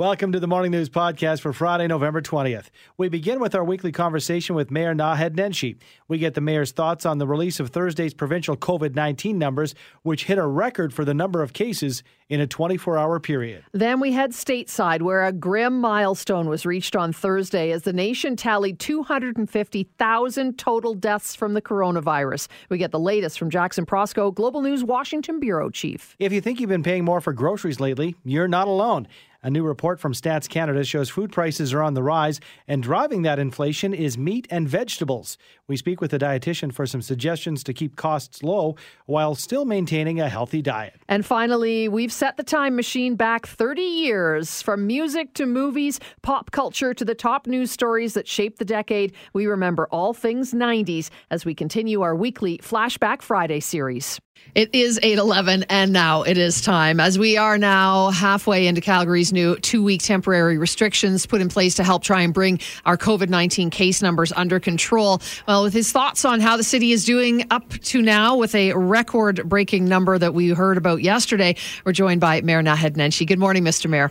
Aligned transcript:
Welcome 0.00 0.32
to 0.32 0.40
the 0.40 0.46
Morning 0.46 0.70
News 0.70 0.88
Podcast 0.88 1.42
for 1.42 1.52
Friday, 1.52 1.86
November 1.86 2.22
20th. 2.22 2.70
We 2.96 3.10
begin 3.10 3.38
with 3.38 3.54
our 3.54 3.62
weekly 3.62 3.92
conversation 3.92 4.56
with 4.56 4.70
Mayor 4.70 4.94
Naheed 4.94 5.34
Nenshi. 5.34 5.76
We 6.08 6.16
get 6.16 6.32
the 6.32 6.40
mayor's 6.40 6.72
thoughts 6.72 7.04
on 7.04 7.18
the 7.18 7.26
release 7.26 7.60
of 7.60 7.68
Thursday's 7.68 8.14
provincial 8.14 8.56
COVID 8.56 8.94
19 8.94 9.36
numbers, 9.36 9.74
which 10.00 10.24
hit 10.24 10.38
a 10.38 10.46
record 10.46 10.94
for 10.94 11.04
the 11.04 11.12
number 11.12 11.42
of 11.42 11.52
cases 11.52 12.02
in 12.30 12.40
a 12.40 12.46
24 12.46 12.96
hour 12.96 13.20
period. 13.20 13.64
Then 13.72 14.00
we 14.00 14.12
head 14.12 14.30
stateside, 14.30 15.02
where 15.02 15.26
a 15.26 15.32
grim 15.32 15.78
milestone 15.80 16.48
was 16.48 16.64
reached 16.64 16.96
on 16.96 17.12
Thursday 17.12 17.72
as 17.72 17.82
the 17.82 17.92
nation 17.92 18.36
tallied 18.36 18.78
250,000 18.78 20.58
total 20.58 20.94
deaths 20.94 21.34
from 21.34 21.52
the 21.54 21.60
coronavirus. 21.60 22.48
We 22.70 22.78
get 22.78 22.92
the 22.92 23.00
latest 23.00 23.38
from 23.38 23.50
Jackson 23.50 23.84
Proskow, 23.84 24.32
Global 24.34 24.62
News 24.62 24.84
Washington 24.84 25.40
Bureau 25.40 25.68
Chief. 25.68 26.16
If 26.18 26.32
you 26.32 26.40
think 26.40 26.60
you've 26.60 26.70
been 26.70 26.82
paying 26.82 27.04
more 27.04 27.20
for 27.20 27.32
groceries 27.32 27.80
lately, 27.80 28.14
you're 28.24 28.48
not 28.48 28.68
alone. 28.68 29.08
A 29.42 29.48
new 29.48 29.64
report 29.64 29.98
from 29.98 30.12
Stats 30.12 30.46
Canada 30.46 30.84
shows 30.84 31.08
food 31.08 31.32
prices 31.32 31.72
are 31.72 31.82
on 31.82 31.94
the 31.94 32.02
rise, 32.02 32.40
and 32.68 32.82
driving 32.82 33.22
that 33.22 33.38
inflation 33.38 33.94
is 33.94 34.18
meat 34.18 34.46
and 34.50 34.68
vegetables. 34.68 35.38
We 35.70 35.76
speak 35.76 36.00
with 36.00 36.12
a 36.12 36.18
dietitian 36.18 36.72
for 36.72 36.84
some 36.84 37.00
suggestions 37.00 37.62
to 37.62 37.72
keep 37.72 37.94
costs 37.94 38.42
low 38.42 38.74
while 39.06 39.36
still 39.36 39.64
maintaining 39.64 40.20
a 40.20 40.28
healthy 40.28 40.62
diet. 40.62 41.00
And 41.08 41.24
finally, 41.24 41.86
we've 41.86 42.12
set 42.12 42.36
the 42.36 42.42
time 42.42 42.74
machine 42.74 43.14
back 43.14 43.46
30 43.46 43.80
years. 43.80 44.62
From 44.62 44.88
music 44.88 45.32
to 45.34 45.46
movies, 45.46 46.00
pop 46.22 46.50
culture 46.50 46.92
to 46.92 47.04
the 47.04 47.14
top 47.14 47.46
news 47.46 47.70
stories 47.70 48.14
that 48.14 48.26
shaped 48.26 48.58
the 48.58 48.64
decade, 48.64 49.14
we 49.32 49.46
remember 49.46 49.86
all 49.92 50.12
things 50.12 50.52
90s 50.52 51.08
as 51.30 51.44
we 51.44 51.54
continue 51.54 52.00
our 52.00 52.16
weekly 52.16 52.58
Flashback 52.58 53.22
Friday 53.22 53.60
series. 53.60 54.20
It 54.54 54.74
is 54.74 54.98
8:11 55.00 55.64
and 55.68 55.92
now 55.92 56.22
it 56.22 56.36
is 56.36 56.60
time 56.60 56.98
as 56.98 57.18
we 57.18 57.36
are 57.36 57.56
now 57.56 58.10
halfway 58.10 58.66
into 58.66 58.80
Calgary's 58.80 59.32
new 59.32 59.54
2-week 59.54 60.02
temporary 60.02 60.58
restrictions 60.58 61.24
put 61.24 61.40
in 61.40 61.48
place 61.48 61.76
to 61.76 61.84
help 61.84 62.02
try 62.02 62.22
and 62.22 62.34
bring 62.34 62.58
our 62.84 62.96
COVID-19 62.96 63.70
case 63.70 64.02
numbers 64.02 64.32
under 64.32 64.58
control. 64.58 65.22
Well, 65.46 65.62
with 65.62 65.72
his 65.72 65.92
thoughts 65.92 66.24
on 66.24 66.40
how 66.40 66.56
the 66.56 66.64
city 66.64 66.90
is 66.90 67.04
doing 67.04 67.46
up 67.52 67.68
to 67.68 68.02
now 68.02 68.36
with 68.36 68.56
a 68.56 68.72
record-breaking 68.72 69.84
number 69.84 70.18
that 70.18 70.34
we 70.34 70.48
heard 70.48 70.78
about 70.78 71.02
yesterday, 71.02 71.54
we're 71.84 71.92
joined 71.92 72.20
by 72.20 72.40
Mayor 72.40 72.62
Naheed 72.62 72.96
Nenshi. 72.96 73.26
Good 73.26 73.38
morning, 73.38 73.62
Mr. 73.62 73.88
Mayor. 73.88 74.10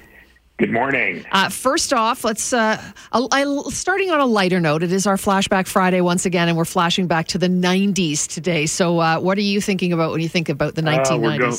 Good 0.59 0.73
morning. 0.73 1.25
Uh, 1.31 1.47
first 1.47 1.93
off, 1.93 2.25
let's 2.25 2.51
uh, 2.51 2.83
I, 3.13 3.63
starting 3.69 4.11
on 4.11 4.19
a 4.19 4.25
lighter 4.25 4.59
note. 4.59 4.83
It 4.83 4.91
is 4.91 5.07
our 5.07 5.15
flashback 5.15 5.67
Friday 5.67 6.01
once 6.01 6.25
again, 6.25 6.49
and 6.49 6.57
we're 6.57 6.65
flashing 6.65 7.07
back 7.07 7.27
to 7.27 7.37
the 7.37 7.47
'90s 7.47 8.27
today. 8.27 8.65
So, 8.65 8.99
uh, 8.99 9.21
what 9.21 9.37
are 9.37 9.41
you 9.41 9.61
thinking 9.61 9.93
about 9.93 10.11
when 10.11 10.19
you 10.19 10.27
think 10.27 10.49
about 10.49 10.75
the 10.75 10.81
1990s? 10.81 11.11
Uh, 11.11 11.17
we're, 11.17 11.37
go- 11.37 11.57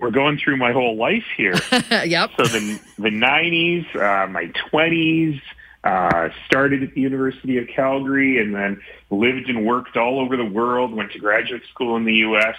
we're, 0.00 0.10
going 0.10 0.36
through 0.36 0.58
my 0.58 0.70
whole 0.70 0.96
life 0.96 1.24
here. 1.34 1.54
yep. 2.04 2.32
So 2.36 2.44
the 2.44 2.78
the 2.98 3.08
'90s, 3.08 3.96
uh, 3.96 4.26
my 4.26 4.52
20s. 4.70 5.40
Uh, 5.84 6.28
started 6.46 6.80
at 6.84 6.94
the 6.94 7.00
University 7.00 7.58
of 7.58 7.66
Calgary 7.66 8.38
and 8.40 8.54
then 8.54 8.80
lived 9.10 9.48
and 9.48 9.66
worked 9.66 9.96
all 9.96 10.20
over 10.20 10.36
the 10.36 10.44
world. 10.44 10.94
Went 10.94 11.10
to 11.10 11.18
graduate 11.18 11.62
school 11.70 11.96
in 11.96 12.04
the 12.04 12.14
U.S. 12.14 12.54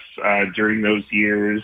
during 0.56 0.82
those 0.82 1.04
years 1.10 1.64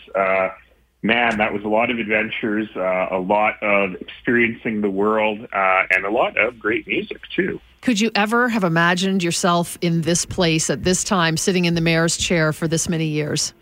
man, 1.01 1.37
that 1.37 1.53
was 1.53 1.63
a 1.63 1.67
lot 1.67 1.89
of 1.89 1.99
adventures, 1.99 2.67
uh, 2.75 3.07
a 3.11 3.19
lot 3.19 3.61
of 3.61 3.95
experiencing 4.01 4.81
the 4.81 4.89
world, 4.89 5.39
uh, 5.53 5.83
and 5.91 6.05
a 6.05 6.11
lot 6.11 6.37
of 6.37 6.59
great 6.59 6.87
music 6.87 7.21
too. 7.35 7.59
Could 7.81 8.01
you 8.01 8.11
ever 8.15 8.49
have 8.49 8.63
imagined 8.63 9.23
yourself 9.23 9.77
in 9.81 10.01
this 10.01 10.25
place 10.25 10.69
at 10.69 10.83
this 10.83 11.03
time, 11.03 11.37
sitting 11.37 11.65
in 11.65 11.75
the 11.75 11.81
mayor's 11.81 12.17
chair 12.17 12.51
for 12.51 12.67
this 12.67 12.89
many 12.89 13.05
years? 13.05 13.53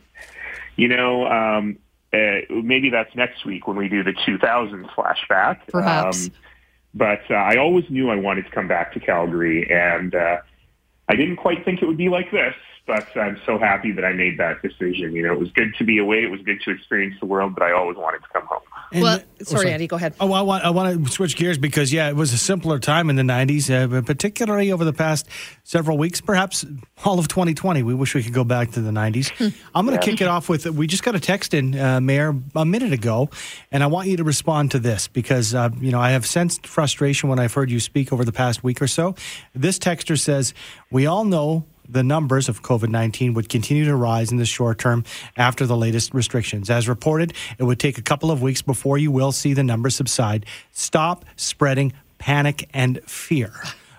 You 0.76 0.88
know, 0.88 1.28
um, 1.28 1.78
uh, 2.14 2.42
maybe 2.50 2.90
that's 2.90 3.14
next 3.16 3.46
week 3.46 3.68
when 3.68 3.78
we 3.78 3.88
do 3.88 4.04
the 4.04 4.14
2000 4.26 4.86
flashback. 4.90 5.60
Perhaps. 5.68 6.28
Um, 6.28 6.32
but 6.94 7.22
uh, 7.30 7.36
I 7.36 7.58
always 7.58 7.86
knew 7.90 8.10
I 8.10 8.16
wanted 8.16 8.46
to 8.46 8.52
come 8.52 8.68
back 8.68 8.94
to 8.94 9.00
Calgary, 9.00 9.70
and 9.70 10.16
uh, 10.16 10.38
I 11.10 11.16
didn't 11.16 11.38
quite 11.38 11.64
think 11.64 11.82
it 11.82 11.86
would 11.86 11.98
be 11.98 12.10
like 12.10 12.32
this 12.32 12.54
but 12.88 13.06
I'm 13.18 13.40
so 13.46 13.60
happy 13.60 13.92
that 13.92 14.06
I 14.06 14.14
made 14.14 14.40
that 14.40 14.62
decision. 14.62 15.12
You 15.14 15.24
know, 15.24 15.34
it 15.34 15.40
was 15.40 15.52
good 15.52 15.76
to 15.78 15.84
be 15.84 16.00
away. 16.00 16.24
It 16.24 16.32
was 16.32 16.42
good 16.42 16.62
to 16.62 16.72
experience 16.72 17.16
the 17.20 17.26
world, 17.26 17.54
but 17.54 17.64
I 17.64 17.74
always 17.74 17.98
wanted 17.98 18.20
to 18.20 18.30
come 18.32 18.48
home. 18.48 18.62
And, 18.92 19.04
well, 19.04 19.18
sorry, 19.18 19.28
oh, 19.42 19.44
sorry, 19.44 19.72
Andy, 19.72 19.88
go 19.88 19.98
ahead. 19.98 20.16
Oh, 20.20 20.32
I 20.32 20.42
want 20.42 20.64
I 20.64 20.70
want 20.70 21.06
to 21.06 21.12
switch 21.12 21.36
gears 21.36 21.58
because 21.58 21.92
yeah, 21.92 22.08
it 22.10 22.16
was 22.16 22.32
a 22.32 22.38
simpler 22.38 22.80
time 22.80 23.10
in 23.10 23.18
the 23.18 23.24
'90s, 23.24 23.70
uh, 23.70 24.02
particularly 24.02 24.72
over 24.72 24.86
the 24.86 24.94
past 24.94 25.28
several 25.64 25.98
weeks, 25.98 26.22
perhaps 26.22 26.66
all 27.04 27.20
of 27.20 27.28
2020. 27.28 27.84
We 27.84 27.94
wish 27.94 28.16
we 28.16 28.24
could 28.24 28.34
go 28.34 28.46
back 28.46 28.72
to 28.72 28.82
the 28.82 28.92
'90s. 28.92 29.30
Hmm. 29.38 29.58
I'm 29.76 29.86
going 29.86 29.98
to 29.98 30.06
yeah. 30.06 30.12
kick 30.12 30.22
it 30.22 30.28
off 30.28 30.48
with 30.48 30.66
we 30.68 30.88
just 30.88 31.04
got 31.04 31.16
a 31.16 31.20
text 31.20 31.54
in, 31.54 31.78
uh, 31.78 32.00
Mayor, 32.00 32.34
a 32.56 32.66
minute 32.66 32.94
ago, 32.94 33.30
and 33.72 33.84
I 33.84 33.88
want 33.88 34.08
you 34.08 34.18
to 34.18 34.24
respond 34.24 34.72
to 34.72 34.80
this 34.80 35.08
because 35.08 35.54
uh, 35.54 35.70
you 35.80 35.92
know 35.92 36.00
I 36.00 36.12
have 36.12 36.26
sensed 36.26 36.66
frustration 36.66 37.28
when 37.28 37.40
I've 37.40 37.54
heard 37.54 37.70
you 37.70 37.82
speak 37.82 38.14
over 38.14 38.24
the 38.24 38.32
past 38.32 38.64
week 38.64 38.82
or 38.82 38.88
so. 38.88 39.16
This 39.54 39.78
texter 39.80 40.18
says 40.18 40.54
we 40.92 41.06
all 41.06 41.26
know 41.26 41.66
the 41.90 42.04
numbers 42.04 42.50
of 42.50 42.62
COVID 42.64 42.90
19 42.90 43.34
would 43.34 43.50
continue 43.50 43.86
to 43.86 43.96
rise 43.96 44.32
in 44.32 44.38
the 44.38 44.46
short 44.46 44.80
term 44.80 45.04
after 45.36 45.66
the 45.66 45.78
latest 45.78 46.14
restrictions. 46.14 46.70
As 46.70 46.88
reported, 46.88 47.34
it 47.58 47.64
would 47.64 47.80
take 47.80 47.98
a 47.98 48.02
couple 48.02 48.32
of 48.32 48.42
weeks 48.42 48.62
before 48.62 48.98
you 48.98 49.12
will 49.12 49.32
see 49.32 49.54
the 49.54 49.64
numbers 49.64 49.96
subside. 49.96 50.46
Stop 50.72 51.26
spreading 51.36 51.94
panic 52.18 52.70
and 52.74 53.02
fear. 53.06 53.54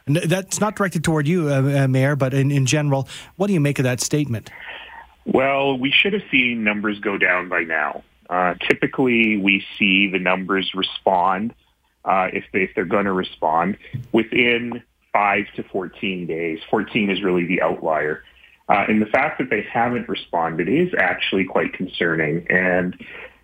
That's 0.06 0.60
not 0.60 0.76
directed 0.76 1.04
toward 1.04 1.28
you, 1.28 1.48
uh, 1.48 1.84
uh, 1.84 1.88
Mayor, 1.88 2.16
but 2.16 2.32
in, 2.32 2.50
in 2.50 2.66
general, 2.66 3.08
what 3.36 3.48
do 3.48 3.52
you 3.52 3.60
make 3.60 3.78
of 3.78 3.82
that 3.82 4.00
statement? 4.00 4.50
Well, 5.26 5.78
we 5.78 5.92
should 5.92 6.14
have 6.14 6.22
seen 6.30 6.64
numbers 6.64 6.98
go 7.00 7.18
down 7.18 7.50
by 7.50 7.64
now. 7.64 8.02
Uh, 8.30 8.54
typically, 8.54 9.36
we 9.36 9.64
see 9.78 10.10
the 10.10 10.18
numbers 10.18 10.70
respond 10.74 11.54
uh, 12.04 12.28
if, 12.32 12.44
they, 12.52 12.60
if 12.60 12.70
they're 12.74 12.86
going 12.86 13.04
to 13.04 13.12
respond 13.12 13.76
within 14.12 14.82
five 15.18 15.46
to 15.56 15.64
14 15.64 16.26
days. 16.26 16.60
14 16.70 17.10
is 17.10 17.22
really 17.24 17.44
the 17.44 17.60
outlier. 17.60 18.22
Uh, 18.68 18.84
and 18.86 19.02
the 19.02 19.06
fact 19.06 19.38
that 19.38 19.50
they 19.50 19.62
haven't 19.62 20.08
responded 20.08 20.68
is 20.68 20.94
actually 20.96 21.44
quite 21.44 21.72
concerning. 21.72 22.46
And, 22.48 22.96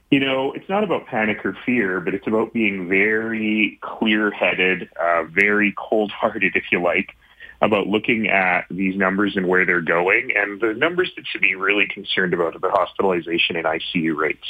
you 0.08 0.20
know, 0.20 0.52
it's 0.52 0.68
not 0.68 0.84
about 0.84 1.06
panic 1.06 1.44
or 1.44 1.56
fear, 1.66 1.98
but 1.98 2.14
it's 2.14 2.28
about 2.28 2.52
being 2.52 2.88
very 2.88 3.80
clear-headed, 3.82 4.88
uh, 5.00 5.24
very 5.24 5.74
cold-hearted, 5.76 6.54
if 6.54 6.64
you 6.70 6.80
like, 6.80 7.16
about 7.60 7.88
looking 7.88 8.28
at 8.28 8.66
these 8.70 8.94
numbers 8.96 9.36
and 9.36 9.48
where 9.48 9.66
they're 9.66 9.80
going. 9.80 10.30
And 10.36 10.60
the 10.60 10.74
numbers 10.74 11.10
that 11.16 11.26
should 11.26 11.40
be 11.40 11.56
really 11.56 11.88
concerned 11.88 12.34
about 12.34 12.54
are 12.54 12.60
the 12.60 12.70
hospitalization 12.70 13.56
and 13.56 13.64
ICU 13.64 14.14
rates. 14.14 14.46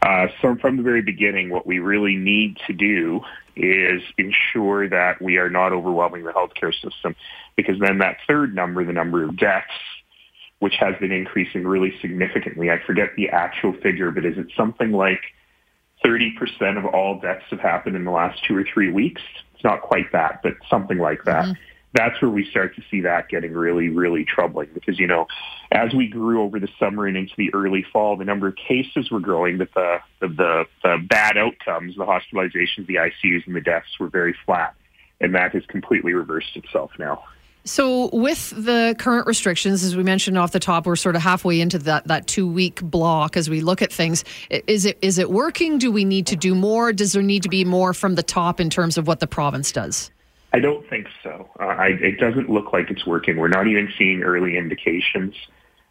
Uh, 0.00 0.28
so 0.40 0.54
from 0.54 0.76
the 0.76 0.84
very 0.84 1.02
beginning, 1.02 1.50
what 1.50 1.66
we 1.66 1.80
really 1.80 2.14
need 2.14 2.58
to 2.68 2.72
do 2.72 3.22
is 3.56 4.02
ensure 4.18 4.88
that 4.88 5.20
we 5.20 5.38
are 5.38 5.50
not 5.50 5.72
overwhelming 5.72 6.24
the 6.24 6.32
healthcare 6.32 6.72
system 6.72 7.16
because 7.56 7.78
then 7.80 7.98
that 7.98 8.18
third 8.28 8.54
number, 8.54 8.84
the 8.84 8.92
number 8.92 9.24
of 9.24 9.36
deaths, 9.36 9.66
which 10.58 10.74
has 10.78 10.94
been 11.00 11.12
increasing 11.12 11.66
really 11.66 11.92
significantly, 12.00 12.70
I 12.70 12.78
forget 12.86 13.10
the 13.16 13.30
actual 13.30 13.72
figure, 13.72 14.10
but 14.10 14.24
is 14.24 14.38
it 14.38 14.46
something 14.56 14.92
like 14.92 15.20
30% 16.04 16.78
of 16.78 16.84
all 16.86 17.18
deaths 17.20 17.44
have 17.50 17.60
happened 17.60 17.96
in 17.96 18.04
the 18.04 18.10
last 18.10 18.40
two 18.46 18.56
or 18.56 18.64
three 18.72 18.90
weeks? 18.90 19.22
It's 19.54 19.64
not 19.64 19.82
quite 19.82 20.12
that, 20.12 20.40
but 20.42 20.52
something 20.68 20.98
like 20.98 21.24
that. 21.24 21.44
Mm-hmm 21.44 21.62
that's 21.96 22.20
where 22.20 22.30
we 22.30 22.48
start 22.50 22.76
to 22.76 22.82
see 22.90 23.00
that 23.02 23.28
getting 23.28 23.52
really, 23.52 23.88
really 23.88 24.24
troubling 24.24 24.68
because, 24.74 24.98
you 24.98 25.06
know, 25.06 25.26
as 25.72 25.94
we 25.94 26.08
grew 26.08 26.42
over 26.42 26.60
the 26.60 26.68
summer 26.78 27.06
and 27.06 27.16
into 27.16 27.32
the 27.36 27.52
early 27.54 27.84
fall, 27.92 28.16
the 28.16 28.24
number 28.24 28.48
of 28.48 28.54
cases 28.56 29.10
were 29.10 29.20
growing, 29.20 29.58
but 29.58 29.68
the, 29.74 29.98
the, 30.20 30.64
the, 30.82 30.98
bad 31.08 31.36
outcomes, 31.36 31.96
the 31.96 32.04
hospitalizations, 32.04 32.86
the 32.86 32.96
ICUs, 32.96 33.46
and 33.46 33.56
the 33.56 33.60
deaths 33.60 33.98
were 33.98 34.08
very 34.08 34.34
flat. 34.44 34.74
And 35.20 35.34
that 35.34 35.52
has 35.54 35.64
completely 35.66 36.12
reversed 36.12 36.56
itself 36.56 36.90
now. 36.98 37.24
So, 37.64 38.10
with 38.12 38.50
the 38.50 38.94
current 38.96 39.26
restrictions, 39.26 39.82
as 39.82 39.96
we 39.96 40.04
mentioned 40.04 40.38
off 40.38 40.52
the 40.52 40.60
top, 40.60 40.86
we're 40.86 40.94
sort 40.94 41.16
of 41.16 41.22
halfway 41.22 41.60
into 41.60 41.78
that, 41.80 42.06
that 42.06 42.28
two 42.28 42.46
week 42.46 42.80
block 42.80 43.36
as 43.36 43.50
we 43.50 43.60
look 43.60 43.82
at 43.82 43.92
things. 43.92 44.24
Is 44.50 44.84
it 44.84 44.98
is 45.02 45.18
it 45.18 45.30
working? 45.30 45.78
Do 45.78 45.90
we 45.90 46.04
need 46.04 46.28
to 46.28 46.36
do 46.36 46.54
more? 46.54 46.92
Does 46.92 47.14
there 47.14 47.22
need 47.22 47.42
to 47.42 47.48
be 47.48 47.64
more 47.64 47.92
from 47.92 48.14
the 48.14 48.22
top 48.22 48.60
in 48.60 48.70
terms 48.70 48.98
of 48.98 49.08
what 49.08 49.18
the 49.18 49.26
province 49.26 49.72
does? 49.72 50.12
I 50.56 50.60
don't 50.60 50.88
think 50.88 51.06
so. 51.22 51.50
Uh, 51.60 51.64
I, 51.64 51.88
it 51.88 52.18
doesn't 52.18 52.48
look 52.48 52.72
like 52.72 52.90
it's 52.90 53.06
working. 53.06 53.36
We're 53.36 53.48
not 53.48 53.66
even 53.66 53.92
seeing 53.98 54.22
early 54.22 54.56
indications 54.56 55.34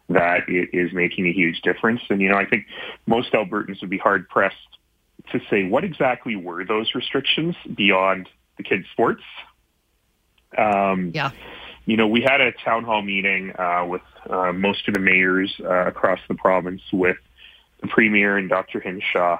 that 0.08 0.48
it 0.48 0.70
is 0.72 0.92
making 0.92 1.28
a 1.28 1.32
huge 1.32 1.60
difference. 1.62 2.00
And, 2.10 2.20
you 2.20 2.28
know, 2.28 2.36
I 2.36 2.46
think 2.46 2.66
most 3.06 3.32
Albertans 3.32 3.80
would 3.80 3.90
be 3.90 3.98
hard 3.98 4.28
pressed 4.28 4.56
to 5.30 5.40
say 5.48 5.68
what 5.68 5.84
exactly 5.84 6.34
were 6.34 6.64
those 6.64 6.96
restrictions 6.96 7.54
beyond 7.76 8.28
the 8.56 8.64
kids' 8.64 8.86
sports. 8.90 9.22
Um, 10.58 11.12
yeah. 11.14 11.30
You 11.84 11.96
know, 11.96 12.08
we 12.08 12.22
had 12.22 12.40
a 12.40 12.50
town 12.50 12.82
hall 12.82 13.02
meeting 13.02 13.52
uh, 13.56 13.86
with 13.88 14.02
uh, 14.28 14.52
most 14.52 14.88
of 14.88 14.94
the 14.94 15.00
mayors 15.00 15.54
uh, 15.60 15.86
across 15.86 16.18
the 16.26 16.34
province 16.34 16.82
with 16.92 17.18
the 17.82 17.86
premier 17.86 18.36
and 18.36 18.48
Dr. 18.48 18.80
Hinshaw 18.80 19.38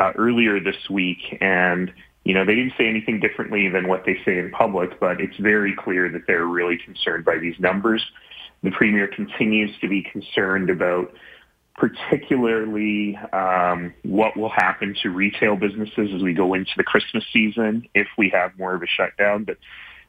uh, 0.00 0.12
earlier 0.16 0.58
this 0.58 0.90
week, 0.90 1.38
and 1.40 1.92
you 2.24 2.32
know, 2.32 2.44
they 2.44 2.54
didn't 2.54 2.72
say 2.78 2.88
anything 2.88 3.20
differently 3.20 3.68
than 3.68 3.86
what 3.86 4.04
they 4.06 4.18
say 4.24 4.38
in 4.38 4.50
public, 4.50 4.98
but 4.98 5.20
it's 5.20 5.36
very 5.36 5.74
clear 5.76 6.08
that 6.08 6.26
they're 6.26 6.46
really 6.46 6.78
concerned 6.78 7.24
by 7.24 7.38
these 7.38 7.58
numbers. 7.60 8.04
The 8.62 8.70
premier 8.70 9.06
continues 9.06 9.70
to 9.80 9.88
be 9.88 10.02
concerned 10.02 10.70
about 10.70 11.12
particularly 11.76 13.16
um, 13.32 13.92
what 14.04 14.36
will 14.36 14.48
happen 14.48 14.96
to 15.02 15.10
retail 15.10 15.56
businesses 15.56 16.10
as 16.14 16.22
we 16.22 16.32
go 16.32 16.54
into 16.54 16.70
the 16.76 16.84
Christmas 16.84 17.24
season 17.32 17.86
if 17.94 18.06
we 18.16 18.30
have 18.30 18.56
more 18.58 18.74
of 18.74 18.82
a 18.82 18.86
shutdown. 18.86 19.44
But 19.44 19.58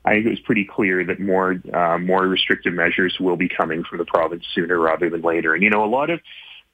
I 0.05 0.13
think 0.13 0.27
it 0.27 0.29
was 0.29 0.39
pretty 0.39 0.63
clear 0.63 1.03
that 1.03 1.19
more 1.19 1.59
uh, 1.73 1.97
more 1.97 2.27
restrictive 2.27 2.73
measures 2.73 3.17
will 3.19 3.35
be 3.35 3.49
coming 3.49 3.83
from 3.83 3.97
the 3.97 4.05
province 4.05 4.45
sooner 4.53 4.79
rather 4.79 5.09
than 5.09 5.21
later. 5.21 5.53
And 5.53 5.63
you 5.63 5.69
know, 5.69 5.83
a 5.83 5.89
lot 5.89 6.11
of 6.11 6.21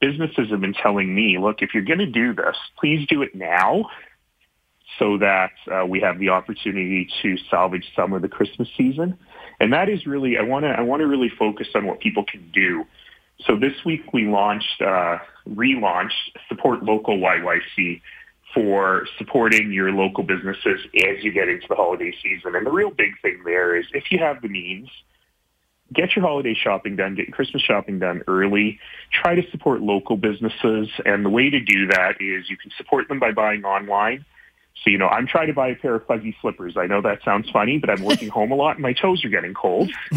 businesses 0.00 0.50
have 0.50 0.60
been 0.60 0.74
telling 0.74 1.12
me, 1.12 1.38
look, 1.38 1.62
if 1.62 1.74
you're 1.74 1.84
going 1.84 2.00
to 2.00 2.06
do 2.06 2.34
this, 2.34 2.56
please 2.78 3.06
do 3.08 3.22
it 3.22 3.34
now 3.34 3.88
so 4.98 5.18
that 5.18 5.52
uh, 5.70 5.86
we 5.86 6.00
have 6.00 6.18
the 6.18 6.28
opportunity 6.28 7.08
to 7.22 7.36
salvage 7.50 7.86
some 7.96 8.12
of 8.12 8.22
the 8.22 8.28
Christmas 8.28 8.68
season. 8.76 9.18
And 9.60 9.72
that 9.72 9.88
is 9.88 10.06
really, 10.06 10.36
I 10.38 10.42
want 10.42 10.64
to, 10.64 10.70
I 10.70 10.82
want 10.82 11.00
to 11.00 11.06
really 11.06 11.30
focus 11.30 11.68
on 11.74 11.86
what 11.86 12.00
people 12.00 12.24
can 12.24 12.50
do. 12.52 12.84
So 13.46 13.56
this 13.56 13.84
week 13.84 14.12
we 14.12 14.26
launched, 14.26 14.80
uh, 14.80 15.18
relaunched 15.48 16.36
Support 16.48 16.82
Local 16.82 17.18
YYC 17.18 18.00
for 18.54 19.06
supporting 19.18 19.72
your 19.72 19.90
local 19.92 20.24
businesses 20.24 20.80
as 20.94 21.24
you 21.24 21.32
get 21.32 21.48
into 21.48 21.66
the 21.68 21.74
holiday 21.74 22.12
season. 22.22 22.54
And 22.54 22.66
the 22.66 22.70
real 22.70 22.90
big 22.90 23.20
thing 23.22 23.42
there 23.44 23.76
is 23.76 23.86
if 23.94 24.10
you 24.10 24.18
have 24.18 24.42
the 24.42 24.48
means, 24.48 24.88
get 25.92 26.14
your 26.14 26.24
holiday 26.24 26.54
shopping 26.54 26.96
done, 26.96 27.14
get 27.14 27.28
your 27.28 27.34
Christmas 27.34 27.62
shopping 27.62 27.98
done 27.98 28.22
early. 28.26 28.78
Try 29.12 29.34
to 29.34 29.50
support 29.50 29.80
local 29.80 30.16
businesses. 30.16 30.88
And 31.04 31.24
the 31.24 31.30
way 31.30 31.50
to 31.50 31.60
do 31.60 31.86
that 31.88 32.20
is 32.20 32.50
you 32.50 32.56
can 32.56 32.70
support 32.76 33.08
them 33.08 33.18
by 33.18 33.32
buying 33.32 33.64
online. 33.64 34.24
So, 34.82 34.90
you 34.90 34.98
know, 34.98 35.06
I'm 35.06 35.26
trying 35.26 35.46
to 35.46 35.52
buy 35.52 35.68
a 35.68 35.76
pair 35.76 35.94
of 35.94 36.06
fuzzy 36.06 36.36
slippers. 36.40 36.76
I 36.76 36.86
know 36.86 37.00
that 37.02 37.22
sounds 37.24 37.48
funny, 37.50 37.78
but 37.78 37.88
I'm 37.90 38.02
working 38.02 38.28
home 38.30 38.50
a 38.50 38.54
lot 38.54 38.76
and 38.76 38.82
my 38.82 38.92
toes 38.92 39.24
are 39.24 39.28
getting 39.28 39.54
cold. 39.54 39.90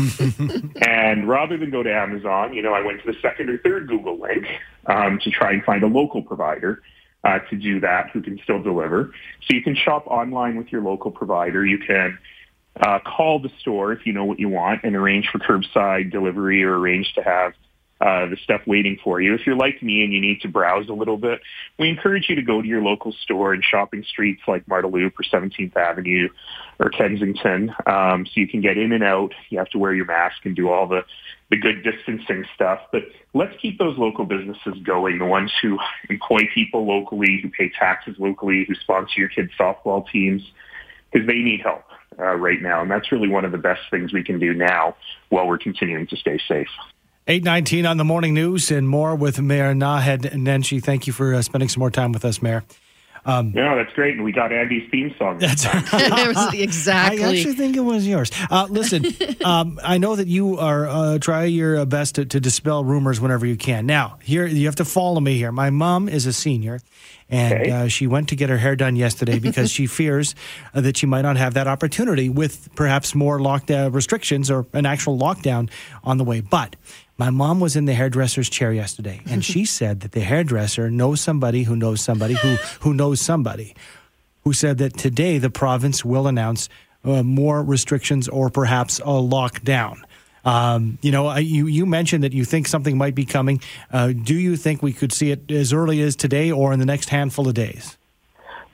and 0.81 1.27
rather 1.27 1.57
than 1.57 1.69
go 1.69 1.83
to 1.83 1.93
Amazon, 1.93 2.53
you 2.53 2.61
know, 2.61 2.73
I 2.73 2.81
went 2.81 3.03
to 3.03 3.11
the 3.11 3.17
second 3.21 3.49
or 3.49 3.57
third 3.59 3.87
Google 3.87 4.19
link 4.19 4.47
um, 4.87 5.19
to 5.23 5.29
try 5.29 5.51
and 5.51 5.63
find 5.63 5.83
a 5.83 5.87
local 5.87 6.23
provider 6.23 6.81
uh, 7.23 7.39
to 7.49 7.55
do 7.55 7.79
that 7.79 8.09
who 8.11 8.21
can 8.21 8.39
still 8.43 8.61
deliver. 8.61 9.11
So 9.47 9.55
you 9.55 9.61
can 9.61 9.75
shop 9.75 10.07
online 10.07 10.55
with 10.55 10.71
your 10.71 10.81
local 10.81 11.11
provider. 11.11 11.65
You 11.65 11.79
can 11.79 12.17
uh, 12.79 12.99
call 12.99 13.39
the 13.39 13.49
store 13.59 13.93
if 13.93 14.05
you 14.05 14.13
know 14.13 14.25
what 14.25 14.39
you 14.39 14.49
want 14.49 14.81
and 14.83 14.95
arrange 14.95 15.29
for 15.31 15.39
curbside 15.39 16.11
delivery 16.11 16.63
or 16.63 16.77
arrange 16.77 17.13
to 17.15 17.23
have 17.23 17.53
uh, 18.01 18.25
the 18.25 18.37
stuff 18.43 18.61
waiting 18.67 18.97
for 19.01 19.21
you. 19.21 19.33
If 19.33 19.45
you're 19.45 19.55
like 19.55 19.81
me 19.81 20.03
and 20.03 20.11
you 20.11 20.19
need 20.19 20.41
to 20.41 20.49
browse 20.49 20.89
a 20.89 20.93
little 20.93 21.17
bit, 21.17 21.39
we 21.79 21.87
encourage 21.87 22.25
you 22.27 22.35
to 22.35 22.41
go 22.41 22.61
to 22.61 22.67
your 22.67 22.81
local 22.81 23.13
store 23.23 23.53
in 23.53 23.61
shopping 23.61 24.03
streets 24.03 24.41
like 24.47 24.67
Marda 24.67 24.87
Loop 24.87 25.13
or 25.17 25.23
17th 25.23 25.75
Avenue 25.77 26.27
or 26.77 26.89
Kensington 26.89 27.73
um, 27.85 28.25
so 28.25 28.31
you 28.35 28.49
can 28.49 28.59
get 28.59 28.77
in 28.77 28.91
and 28.91 29.03
out. 29.03 29.33
You 29.49 29.59
have 29.59 29.69
to 29.69 29.77
wear 29.77 29.93
your 29.93 30.05
mask 30.05 30.45
and 30.45 30.55
do 30.55 30.69
all 30.69 30.87
the, 30.87 31.05
the 31.49 31.55
good 31.55 31.83
distancing 31.83 32.45
stuff. 32.53 32.81
But 32.91 33.03
let's 33.33 33.55
keep 33.61 33.79
those 33.79 33.97
local 33.97 34.25
businesses 34.25 34.75
going, 34.83 35.17
the 35.17 35.25
ones 35.25 35.53
who 35.61 35.79
employ 36.09 36.41
people 36.53 36.85
locally, 36.85 37.39
who 37.41 37.49
pay 37.49 37.69
taxes 37.69 38.15
locally, 38.19 38.65
who 38.67 38.75
sponsor 38.75 39.21
your 39.21 39.29
kids' 39.29 39.51
softball 39.57 40.05
teams, 40.11 40.41
because 41.11 41.25
they 41.27 41.39
need 41.39 41.61
help. 41.61 41.83
Uh, 42.17 42.33
right 42.35 42.61
now, 42.61 42.81
and 42.81 42.89
that's 42.89 43.11
really 43.11 43.27
one 43.27 43.43
of 43.43 43.51
the 43.51 43.57
best 43.57 43.81
things 43.91 44.13
we 44.13 44.23
can 44.23 44.39
do 44.39 44.53
now 44.53 44.95
while 45.27 45.45
we're 45.45 45.57
continuing 45.57 46.07
to 46.07 46.15
stay 46.15 46.39
safe. 46.47 46.69
819 47.27 47.87
on 47.87 47.97
the 47.97 48.03
morning 48.03 48.35
news 48.35 48.69
and 48.69 48.87
more 48.87 49.15
with 49.15 49.41
Mayor 49.41 49.73
Naheed 49.73 50.31
Nenshi. 50.33 50.79
Thank 50.79 51.07
you 51.07 51.13
for 51.13 51.33
uh, 51.33 51.41
spending 51.41 51.69
some 51.69 51.79
more 51.79 51.89
time 51.89 52.11
with 52.11 52.23
us, 52.23 52.39
Mayor. 52.39 52.63
Um, 53.25 53.51
yeah, 53.55 53.73
that's 53.73 53.91
great. 53.93 54.13
And 54.13 54.23
we 54.23 54.31
got 54.31 54.51
Andy's 54.51 54.87
theme 54.91 55.13
song. 55.17 55.39
That's 55.39 55.65
exactly. 56.53 57.23
I 57.23 57.29
actually 57.31 57.55
think 57.55 57.75
it 57.75 57.81
was 57.81 58.07
yours. 58.07 58.29
Uh, 58.51 58.67
listen, 58.69 59.05
um, 59.43 59.79
I 59.83 59.97
know 59.97 60.15
that 60.15 60.27
you 60.27 60.59
are 60.59 60.87
uh, 60.87 61.17
try 61.17 61.45
your 61.45 61.83
best 61.87 62.15
to, 62.15 62.25
to, 62.25 62.39
dispel 62.39 62.83
rumors 62.83 63.19
whenever 63.19 63.47
you 63.47 63.55
can. 63.55 63.87
Now, 63.87 64.19
here 64.21 64.45
you 64.45 64.67
have 64.67 64.75
to 64.75 64.85
follow 64.85 65.19
me 65.19 65.37
here. 65.37 65.51
My 65.51 65.71
mom 65.71 66.07
is 66.07 66.27
a 66.27 66.33
senior, 66.33 66.79
and 67.27 67.53
okay. 67.53 67.71
uh, 67.71 67.87
she 67.87 68.05
went 68.05 68.29
to 68.29 68.35
get 68.35 68.49
her 68.49 68.59
hair 68.59 68.75
done 68.75 68.95
yesterday 68.95 69.39
because 69.39 69.71
she 69.71 69.87
fears 69.87 70.35
uh, 70.75 70.81
that 70.81 70.95
she 70.95 71.07
might 71.07 71.23
not 71.23 71.37
have 71.37 71.55
that 71.55 71.65
opportunity 71.67 72.29
with 72.29 72.69
perhaps 72.75 73.15
more 73.15 73.39
lockdown 73.39 73.91
restrictions 73.91 74.51
or 74.51 74.67
an 74.73 74.85
actual 74.85 75.17
lockdown 75.17 75.71
on 76.03 76.19
the 76.19 76.23
way. 76.23 76.41
But 76.41 76.75
my 77.17 77.29
mom 77.29 77.59
was 77.59 77.75
in 77.75 77.85
the 77.85 77.93
hairdresser's 77.93 78.49
chair 78.49 78.73
yesterday, 78.73 79.21
and 79.25 79.43
she 79.43 79.65
said 79.79 80.01
that 80.01 80.11
the 80.11 80.21
hairdresser 80.21 80.89
knows 80.89 81.21
somebody 81.21 81.63
who 81.63 81.75
knows 81.75 82.01
somebody 82.01 82.33
who, 82.33 82.55
who 82.81 82.93
knows 82.93 83.21
somebody 83.21 83.75
who 84.43 84.53
said 84.53 84.77
that 84.77 84.97
today 84.97 85.37
the 85.37 85.49
province 85.49 86.05
will 86.05 86.27
announce 86.27 86.69
uh, 87.03 87.23
more 87.23 87.63
restrictions 87.63 88.27
or 88.27 88.49
perhaps 88.49 88.99
a 88.99 89.03
lockdown. 89.03 89.97
Um, 90.43 90.99
you 91.01 91.11
know, 91.11 91.35
you, 91.37 91.65
you 91.65 91.87
mentioned 91.87 92.23
that 92.23 92.33
you 92.33 92.45
think 92.45 92.67
something 92.67 92.97
might 92.97 93.15
be 93.15 93.25
coming. 93.25 93.61
Uh, 93.91 94.11
do 94.11 94.35
you 94.35 94.55
think 94.55 94.83
we 94.83 94.93
could 94.93 95.11
see 95.11 95.31
it 95.31 95.49
as 95.49 95.73
early 95.73 96.01
as 96.01 96.15
today 96.15 96.51
or 96.51 96.71
in 96.71 96.79
the 96.79 96.85
next 96.85 97.09
handful 97.09 97.47
of 97.47 97.55
days? 97.55 97.97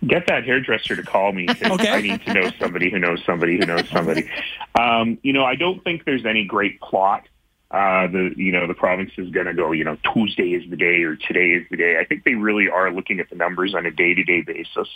Get 0.05 0.27
that 0.27 0.43
hairdresser 0.43 0.95
to 0.95 1.03
call 1.03 1.31
me. 1.31 1.47
okay. 1.49 1.89
I 1.91 2.01
need 2.01 2.25
to 2.25 2.33
know 2.33 2.51
somebody 2.59 2.89
who 2.89 2.99
knows 2.99 3.23
somebody 3.25 3.57
who 3.57 3.65
knows 3.65 3.87
somebody. 3.89 4.29
Um, 4.73 5.17
you 5.21 5.33
know, 5.33 5.43
I 5.43 5.55
don't 5.55 5.83
think 5.83 6.05
there's 6.05 6.25
any 6.25 6.45
great 6.45 6.79
plot 6.79 7.27
uh, 7.71 8.07
the 8.07 8.33
you 8.35 8.51
know 8.51 8.67
the 8.67 8.73
province 8.73 9.11
is 9.17 9.29
going 9.31 9.45
to 9.45 9.53
go 9.53 9.71
you 9.71 9.83
know 9.83 9.97
Tuesday 10.13 10.49
is 10.49 10.69
the 10.69 10.75
day 10.75 11.03
or 11.03 11.15
today 11.15 11.51
is 11.51 11.65
the 11.71 11.77
day. 11.77 11.97
I 11.99 12.05
think 12.05 12.25
they 12.25 12.35
really 12.35 12.69
are 12.69 12.91
looking 12.91 13.19
at 13.19 13.29
the 13.29 13.35
numbers 13.35 13.73
on 13.73 13.85
a 13.85 13.91
day 13.91 14.13
to 14.13 14.23
day 14.23 14.41
basis. 14.41 14.87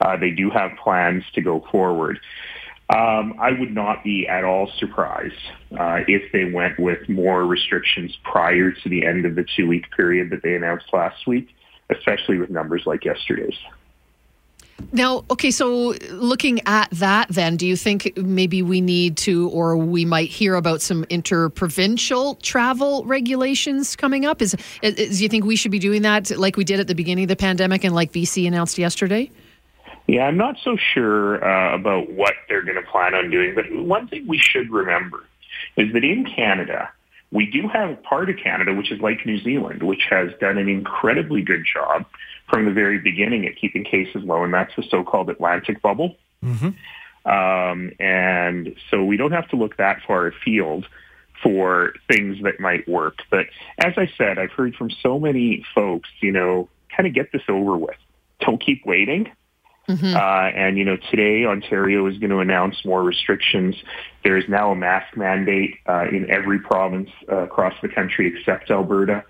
Uh, 0.00 0.16
they 0.16 0.30
do 0.30 0.50
have 0.50 0.72
plans 0.82 1.24
to 1.34 1.40
go 1.40 1.64
forward. 1.70 2.18
Um, 2.88 3.34
I 3.40 3.50
would 3.50 3.74
not 3.74 4.04
be 4.04 4.28
at 4.28 4.44
all 4.44 4.70
surprised 4.78 5.34
uh, 5.72 6.00
if 6.06 6.30
they 6.32 6.44
went 6.44 6.78
with 6.78 7.08
more 7.08 7.44
restrictions 7.44 8.16
prior 8.22 8.70
to 8.70 8.88
the 8.88 9.04
end 9.04 9.26
of 9.26 9.34
the 9.34 9.44
two 9.56 9.66
week 9.66 9.90
period 9.90 10.30
that 10.30 10.42
they 10.42 10.54
announced 10.54 10.86
last 10.92 11.26
week, 11.26 11.48
especially 11.90 12.38
with 12.38 12.48
numbers 12.48 12.82
like 12.86 13.04
yesterday's. 13.04 13.56
Now, 14.92 15.24
okay, 15.30 15.50
so 15.50 15.94
looking 16.10 16.60
at 16.66 16.90
that, 16.90 17.28
then, 17.28 17.56
do 17.56 17.66
you 17.66 17.76
think 17.76 18.16
maybe 18.16 18.62
we 18.62 18.80
need 18.80 19.16
to, 19.18 19.48
or 19.50 19.76
we 19.76 20.04
might 20.04 20.28
hear 20.28 20.54
about 20.54 20.82
some 20.82 21.04
interprovincial 21.08 22.34
travel 22.36 23.04
regulations 23.04 23.96
coming 23.96 24.26
up? 24.26 24.42
Is, 24.42 24.54
is, 24.82 25.18
do 25.18 25.22
you 25.22 25.28
think 25.28 25.44
we 25.44 25.56
should 25.56 25.70
be 25.70 25.78
doing 25.78 26.02
that 26.02 26.30
like 26.38 26.56
we 26.56 26.64
did 26.64 26.78
at 26.78 26.88
the 26.88 26.94
beginning 26.94 27.24
of 27.24 27.28
the 27.28 27.36
pandemic 27.36 27.84
and 27.84 27.94
like 27.94 28.12
BC 28.12 28.46
announced 28.46 28.76
yesterday? 28.76 29.30
Yeah, 30.06 30.26
I'm 30.26 30.36
not 30.36 30.56
so 30.62 30.76
sure 30.76 31.44
uh, 31.44 31.74
about 31.74 32.12
what 32.12 32.34
they're 32.48 32.62
going 32.62 32.76
to 32.76 32.88
plan 32.90 33.14
on 33.14 33.30
doing, 33.30 33.54
but 33.54 33.64
one 33.72 34.06
thing 34.08 34.26
we 34.28 34.38
should 34.38 34.70
remember 34.70 35.24
is 35.76 35.92
that 35.94 36.04
in 36.04 36.24
Canada, 36.24 36.90
we 37.30 37.46
do 37.46 37.68
have 37.68 38.02
part 38.02 38.30
of 38.30 38.36
Canada, 38.42 38.72
which 38.74 38.90
is 38.92 39.00
like 39.00 39.26
New 39.26 39.38
Zealand, 39.38 39.82
which 39.82 40.04
has 40.10 40.30
done 40.40 40.58
an 40.58 40.68
incredibly 40.68 41.42
good 41.42 41.64
job 41.64 42.06
from 42.48 42.64
the 42.64 42.72
very 42.72 42.98
beginning 42.98 43.46
at 43.46 43.56
keeping 43.56 43.84
cases 43.84 44.22
low, 44.22 44.44
and 44.44 44.54
that's 44.54 44.74
the 44.76 44.84
so-called 44.90 45.28
Atlantic 45.30 45.82
bubble. 45.82 46.16
Mm-hmm. 46.44 46.70
Um, 47.28 47.90
and 47.98 48.76
so 48.90 49.04
we 49.04 49.16
don't 49.16 49.32
have 49.32 49.48
to 49.48 49.56
look 49.56 49.76
that 49.78 50.00
far 50.06 50.28
afield 50.28 50.86
for 51.42 51.92
things 52.10 52.42
that 52.44 52.60
might 52.60 52.88
work. 52.88 53.18
But 53.30 53.46
as 53.78 53.94
I 53.96 54.10
said, 54.16 54.38
I've 54.38 54.52
heard 54.52 54.74
from 54.76 54.90
so 55.02 55.18
many 55.18 55.64
folks, 55.74 56.08
you 56.20 56.30
know, 56.32 56.68
kind 56.96 57.06
of 57.06 57.14
get 57.14 57.32
this 57.32 57.42
over 57.48 57.76
with. 57.76 57.96
Don't 58.40 58.64
keep 58.64 58.86
waiting. 58.86 59.30
Mm-hmm. 59.88 60.16
Uh, 60.16 60.18
and, 60.18 60.76
you 60.76 60.84
know, 60.84 60.96
today 61.10 61.44
Ontario 61.44 62.06
is 62.06 62.18
going 62.18 62.30
to 62.30 62.38
announce 62.38 62.84
more 62.84 63.02
restrictions. 63.02 63.76
There 64.24 64.36
is 64.36 64.44
now 64.48 64.72
a 64.72 64.76
mask 64.76 65.16
mandate 65.16 65.76
uh, 65.88 66.06
in 66.10 66.28
every 66.30 66.58
province 66.58 67.10
uh, 67.30 67.36
across 67.36 67.74
the 67.82 67.88
country 67.88 68.32
except 68.34 68.70
Alberta. 68.70 69.24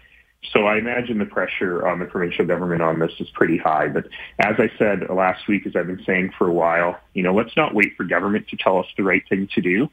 So 0.53 0.65
I 0.65 0.79
imagine 0.79 1.19
the 1.19 1.27
pressure 1.27 1.87
on 1.87 1.99
the 1.99 2.05
provincial 2.05 2.47
government 2.47 2.81
on 2.81 2.99
this 2.99 3.11
is 3.19 3.29
pretty 3.31 3.59
high. 3.59 3.89
But 3.89 4.05
as 4.39 4.55
I 4.59 4.71
said 4.79 5.01
last 5.11 5.49
week, 5.49 5.67
as 5.67 5.75
I've 5.75 5.89
been 5.89 6.05
saying 6.07 6.33
for 6.39 6.47
a 6.47 6.53
while, 6.53 6.99
you 7.15 7.23
know, 7.23 7.35
let's 7.35 7.57
not 7.57 7.75
wait 7.75 7.97
for 7.97 8.05
government 8.05 8.49
to 8.49 8.57
tell 8.57 8.79
us 8.79 8.87
the 8.97 9.03
right 9.03 9.23
thing 9.29 9.49
to 9.55 9.61
do. 9.61 9.87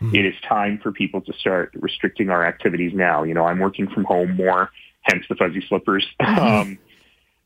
Mm-hmm. 0.00 0.16
It 0.16 0.26
is 0.26 0.34
time 0.46 0.80
for 0.82 0.90
people 0.90 1.20
to 1.22 1.32
start 1.34 1.70
restricting 1.74 2.30
our 2.30 2.44
activities 2.44 2.92
now. 2.94 3.22
You 3.22 3.34
know, 3.34 3.44
I'm 3.44 3.60
working 3.60 3.88
from 3.88 4.04
home 4.04 4.34
more, 4.34 4.70
hence 5.02 5.24
the 5.28 5.36
fuzzy 5.36 5.64
slippers. 5.68 6.06
Mm-hmm. 6.20 6.42
Um, 6.62 6.78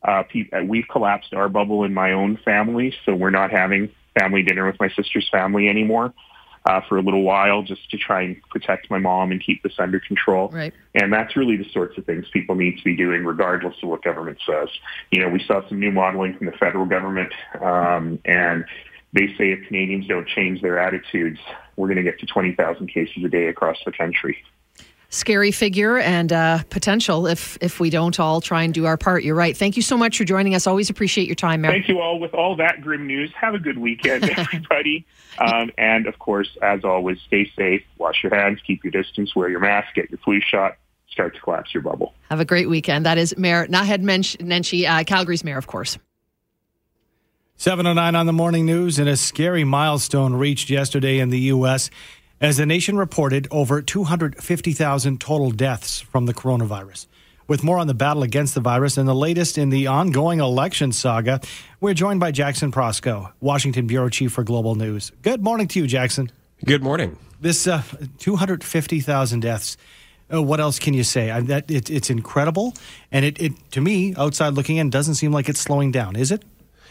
uh, 0.07 0.23
pe- 0.23 0.49
we've 0.65 0.87
collapsed 0.91 1.35
our 1.35 1.49
bubble 1.49 1.85
in 1.85 1.93
my 1.93 2.13
own 2.13 2.39
family, 2.45 2.95
so 3.05 3.15
we're 3.15 3.31
not 3.31 3.51
having 3.51 3.91
family 4.19 4.43
dinner 4.43 4.67
with 4.67 4.79
my 4.81 4.89
sister's 4.91 5.29
family 5.31 5.69
anymore 5.69 6.15
uh, 6.67 6.81
for 6.89 6.99
a 6.99 7.03
little 7.03 7.23
while 7.23 7.63
just 7.63 7.89
to 7.91 7.97
try 7.97 8.23
and 8.23 8.37
protect 8.51 8.91
my 8.91 8.99
mom 8.99 9.31
and 9.31 9.45
keep 9.45 9.63
this 9.63 9.75
under 9.79 10.01
control. 10.01 10.49
Right. 10.49 10.75
And 10.95 11.13
that's 11.13 11.37
really 11.37 11.57
the 11.57 11.69
sorts 11.73 11.97
of 11.97 12.05
things 12.07 12.27
people 12.33 12.55
need 12.55 12.79
to 12.79 12.85
be 12.85 12.97
doing 12.97 13.25
regardless 13.25 13.75
of 13.83 13.89
what 13.89 14.03
government 14.03 14.39
says. 14.47 14.69
You 15.11 15.23
know, 15.23 15.29
we 15.29 15.43
saw 15.45 15.67
some 15.69 15.79
new 15.79 15.93
modeling 15.93 16.37
from 16.37 16.47
the 16.47 16.53
federal 16.53 16.87
government 16.87 17.33
um, 17.61 18.19
and 18.25 18.65
they 19.13 19.29
say 19.39 19.53
if 19.53 19.67
Canadians 19.69 20.07
don't 20.09 20.27
change 20.27 20.61
their 20.61 20.79
attitudes, 20.79 21.39
we're 21.77 21.87
going 21.87 21.99
to 21.99 22.03
get 22.03 22.19
to 22.21 22.27
20,000 22.27 22.87
cases 22.89 23.25
a 23.25 23.29
day 23.29 23.47
across 23.47 23.77
the 23.85 23.93
country 23.93 24.39
scary 25.17 25.51
figure 25.51 25.99
and 25.99 26.33
uh, 26.33 26.63
potential 26.71 27.27
if 27.27 27.59
if 27.61 27.81
we 27.81 27.91
don't 27.91 28.19
all 28.21 28.41
try 28.41 28.63
and 28.63 28.73
do 28.73 28.85
our 28.87 28.97
part. 28.97 29.25
You're 29.25 29.35
right. 29.35 29.57
Thank 29.57 29.77
you 29.77 29.83
so 29.83 29.97
much 29.97 30.19
for 30.19 30.25
joining 30.25 30.55
us. 30.55 30.67
Always 30.67 30.91
appreciate 30.91 31.27
your 31.27 31.35
time, 31.35 31.63
Mayor. 31.63 31.73
Thank 31.73 31.89
you 31.89 32.01
all. 32.01 32.19
With 32.19 32.35
all 32.35 32.57
that 32.57 32.81
grim 32.81 33.07
news, 33.07 33.33
have 33.35 33.55
a 33.55 33.59
good 33.59 33.79
weekend, 33.79 34.29
everybody. 34.39 35.07
um, 35.39 35.71
and 35.79 36.07
of 36.07 36.19
course, 36.19 36.57
as 36.63 36.85
always, 36.85 37.19
stay 37.27 37.51
safe, 37.57 37.83
wash 37.99 38.23
your 38.23 38.35
hands, 38.35 38.61
keep 38.67 38.85
your 38.85 38.91
distance, 38.91 39.35
wear 39.35 39.49
your 39.49 39.61
mask, 39.61 39.95
get 39.95 40.11
your 40.11 40.19
flu 40.19 40.41
shot. 40.41 40.77
start 41.11 41.35
to 41.35 41.41
collapse 41.41 41.73
your 41.73 41.83
bubble. 41.83 42.15
Have 42.31 42.41
a 42.41 42.45
great 42.45 42.69
weekend. 42.69 43.07
That 43.07 43.19
is 43.19 43.37
Mayor 43.37 43.67
Naheed 43.67 44.03
Nenshi, 44.03 44.89
uh, 44.89 45.05
Calgary's 45.05 45.45
mayor, 45.45 45.59
of 45.59 45.67
course. 45.67 45.99
709 47.59 48.15
on 48.15 48.27
the 48.27 48.35
morning 48.35 48.67
news, 48.67 48.99
and 48.99 49.09
a 49.09 49.17
scary 49.17 49.65
milestone 49.65 50.35
reached 50.35 50.69
yesterday 50.69 51.19
in 51.19 51.31
the 51.31 51.39
U.S. 51.41 51.89
as 52.41 52.59
the 52.59 52.67
nation 52.67 52.97
reported 52.97 53.49
over 53.51 53.81
250,000 53.81 55.21
total 55.21 55.51
deaths 55.51 56.01
from 56.01 56.27
the 56.27 56.35
coronavirus. 56.35 57.07
With 57.49 57.63
more 57.63 57.79
on 57.79 57.87
the 57.87 57.95
battle 57.95 58.23
against 58.23 58.55
the 58.55 58.61
virus 58.61 58.97
and 58.97 59.09
the 59.09 59.15
latest 59.15 59.57
in 59.57 59.71
the 59.71 59.87
ongoing 59.87 60.41
election 60.41 60.93
saga, 60.93 61.41
we're 61.81 61.95
joined 61.95 62.19
by 62.19 62.33
Jackson 62.33 62.73
Proskow, 62.73 63.33
Washington 63.41 63.87
Bureau 63.87 64.09
Chief 64.09 64.33
for 64.33 64.43
Global 64.43 64.75
News. 64.75 65.13
Good 65.23 65.43
morning 65.43 65.69
to 65.69 65.79
you, 65.79 65.87
Jackson. 65.87 66.31
Good 66.65 66.83
morning. 66.83 67.17
This 67.41 67.67
uh, 67.67 67.83
250,000 68.19 69.41
deaths. 69.41 69.77
Uh, 70.33 70.43
what 70.43 70.59
else 70.59 70.81
can 70.81 70.93
you 70.93 71.05
say? 71.05 71.31
I, 71.31 71.41
that 71.43 71.71
it, 71.71 71.89
it's 71.89 72.11
incredible, 72.11 72.75
and 73.13 73.25
it, 73.25 73.41
it 73.41 73.53
to 73.71 73.81
me, 73.81 74.13
outside 74.17 74.55
looking 74.55 74.77
in, 74.77 74.91
doesn't 74.91 75.15
seem 75.15 75.31
like 75.31 75.49
it's 75.49 75.61
slowing 75.61 75.93
down. 75.93 76.17
Is 76.17 76.33
it? 76.33 76.43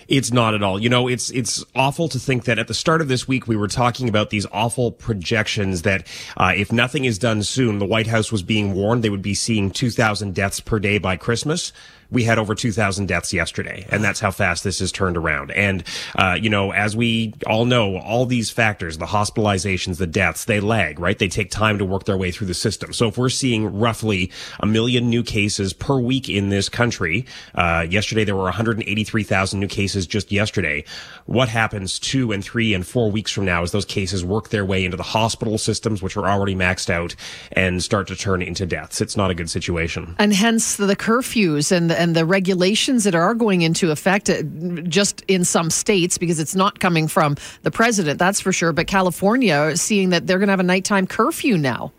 It's 0.07 0.31
not 0.31 0.53
at 0.53 0.61
all. 0.61 0.79
You 0.79 0.89
know, 0.89 1.07
it's 1.07 1.29
it's 1.31 1.63
awful 1.75 2.07
to 2.09 2.19
think 2.19 2.45
that 2.45 2.59
at 2.59 2.67
the 2.67 2.73
start 2.73 3.01
of 3.01 3.07
this 3.07 3.27
week 3.27 3.47
we 3.47 3.55
were 3.55 3.67
talking 3.67 4.07
about 4.07 4.29
these 4.29 4.45
awful 4.51 4.91
projections 4.91 5.81
that 5.81 6.07
uh, 6.37 6.53
if 6.55 6.71
nothing 6.71 7.05
is 7.05 7.17
done 7.17 7.43
soon, 7.43 7.79
the 7.79 7.85
White 7.85 8.07
House 8.07 8.31
was 8.31 8.43
being 8.43 8.73
warned 8.73 9.03
they 9.03 9.09
would 9.09 9.21
be 9.21 9.33
seeing 9.33 9.71
2,000 9.71 10.33
deaths 10.33 10.59
per 10.59 10.79
day 10.79 10.97
by 10.97 11.17
Christmas 11.17 11.71
we 12.11 12.23
had 12.23 12.37
over 12.37 12.55
2,000 12.55 13.07
deaths 13.07 13.33
yesterday, 13.33 13.85
and 13.89 14.03
that's 14.03 14.19
how 14.19 14.31
fast 14.31 14.63
this 14.63 14.79
has 14.79 14.91
turned 14.91 15.17
around. 15.17 15.51
And, 15.51 15.83
uh, 16.15 16.37
you 16.39 16.49
know, 16.49 16.71
as 16.71 16.95
we 16.95 17.33
all 17.47 17.65
know, 17.65 17.97
all 17.97 18.25
these 18.25 18.49
factors, 18.49 18.97
the 18.97 19.05
hospitalizations, 19.05 19.97
the 19.97 20.07
deaths, 20.07 20.45
they 20.45 20.59
lag, 20.59 20.99
right? 20.99 21.17
They 21.17 21.27
take 21.27 21.51
time 21.51 21.77
to 21.77 21.85
work 21.85 22.05
their 22.05 22.17
way 22.17 22.31
through 22.31 22.47
the 22.47 22.53
system. 22.53 22.93
So 22.93 23.07
if 23.07 23.17
we're 23.17 23.29
seeing 23.29 23.79
roughly 23.79 24.31
a 24.59 24.65
million 24.65 25.09
new 25.09 25.23
cases 25.23 25.73
per 25.73 25.99
week 25.99 26.29
in 26.29 26.49
this 26.49 26.69
country, 26.69 27.25
uh, 27.55 27.85
yesterday 27.89 28.23
there 28.23 28.35
were 28.35 28.43
183,000 28.43 29.59
new 29.59 29.67
cases 29.67 30.07
just 30.07 30.31
yesterday. 30.31 30.83
What 31.25 31.49
happens 31.49 31.99
two 31.99 32.31
and 32.31 32.43
three 32.43 32.73
and 32.73 32.85
four 32.85 33.09
weeks 33.11 33.31
from 33.31 33.45
now 33.45 33.63
as 33.63 33.71
those 33.71 33.85
cases 33.85 34.23
work 34.23 34.49
their 34.49 34.65
way 34.65 34.85
into 34.85 34.97
the 34.97 35.03
hospital 35.03 35.57
systems, 35.57 36.01
which 36.01 36.17
are 36.17 36.27
already 36.27 36.55
maxed 36.55 36.89
out, 36.89 37.15
and 37.51 37.83
start 37.83 38.07
to 38.07 38.15
turn 38.15 38.41
into 38.41 38.65
deaths? 38.65 39.01
It's 39.01 39.17
not 39.17 39.31
a 39.31 39.35
good 39.35 39.49
situation. 39.49 40.15
And 40.19 40.33
hence 40.33 40.77
the 40.77 40.95
curfews 40.95 41.71
and 41.71 41.91
and 41.97 42.15
the 42.15 42.25
regulations 42.25 43.03
that 43.03 43.15
are 43.15 43.33
going 43.33 43.61
into 43.61 43.91
effect 43.91 44.29
uh, 44.29 44.41
just 44.83 45.23
in 45.27 45.43
some 45.43 45.69
states 45.69 46.17
because 46.17 46.39
it's 46.39 46.55
not 46.55 46.79
coming 46.79 47.07
from 47.07 47.35
the 47.63 47.71
president, 47.71 48.19
that's 48.19 48.39
for 48.39 48.51
sure. 48.51 48.73
But 48.73 48.87
California, 48.87 49.75
seeing 49.77 50.09
that 50.09 50.27
they're 50.27 50.39
going 50.39 50.47
to 50.47 50.53
have 50.53 50.59
a 50.59 50.63
nighttime 50.63 51.07
curfew 51.07 51.57
now. 51.57 51.91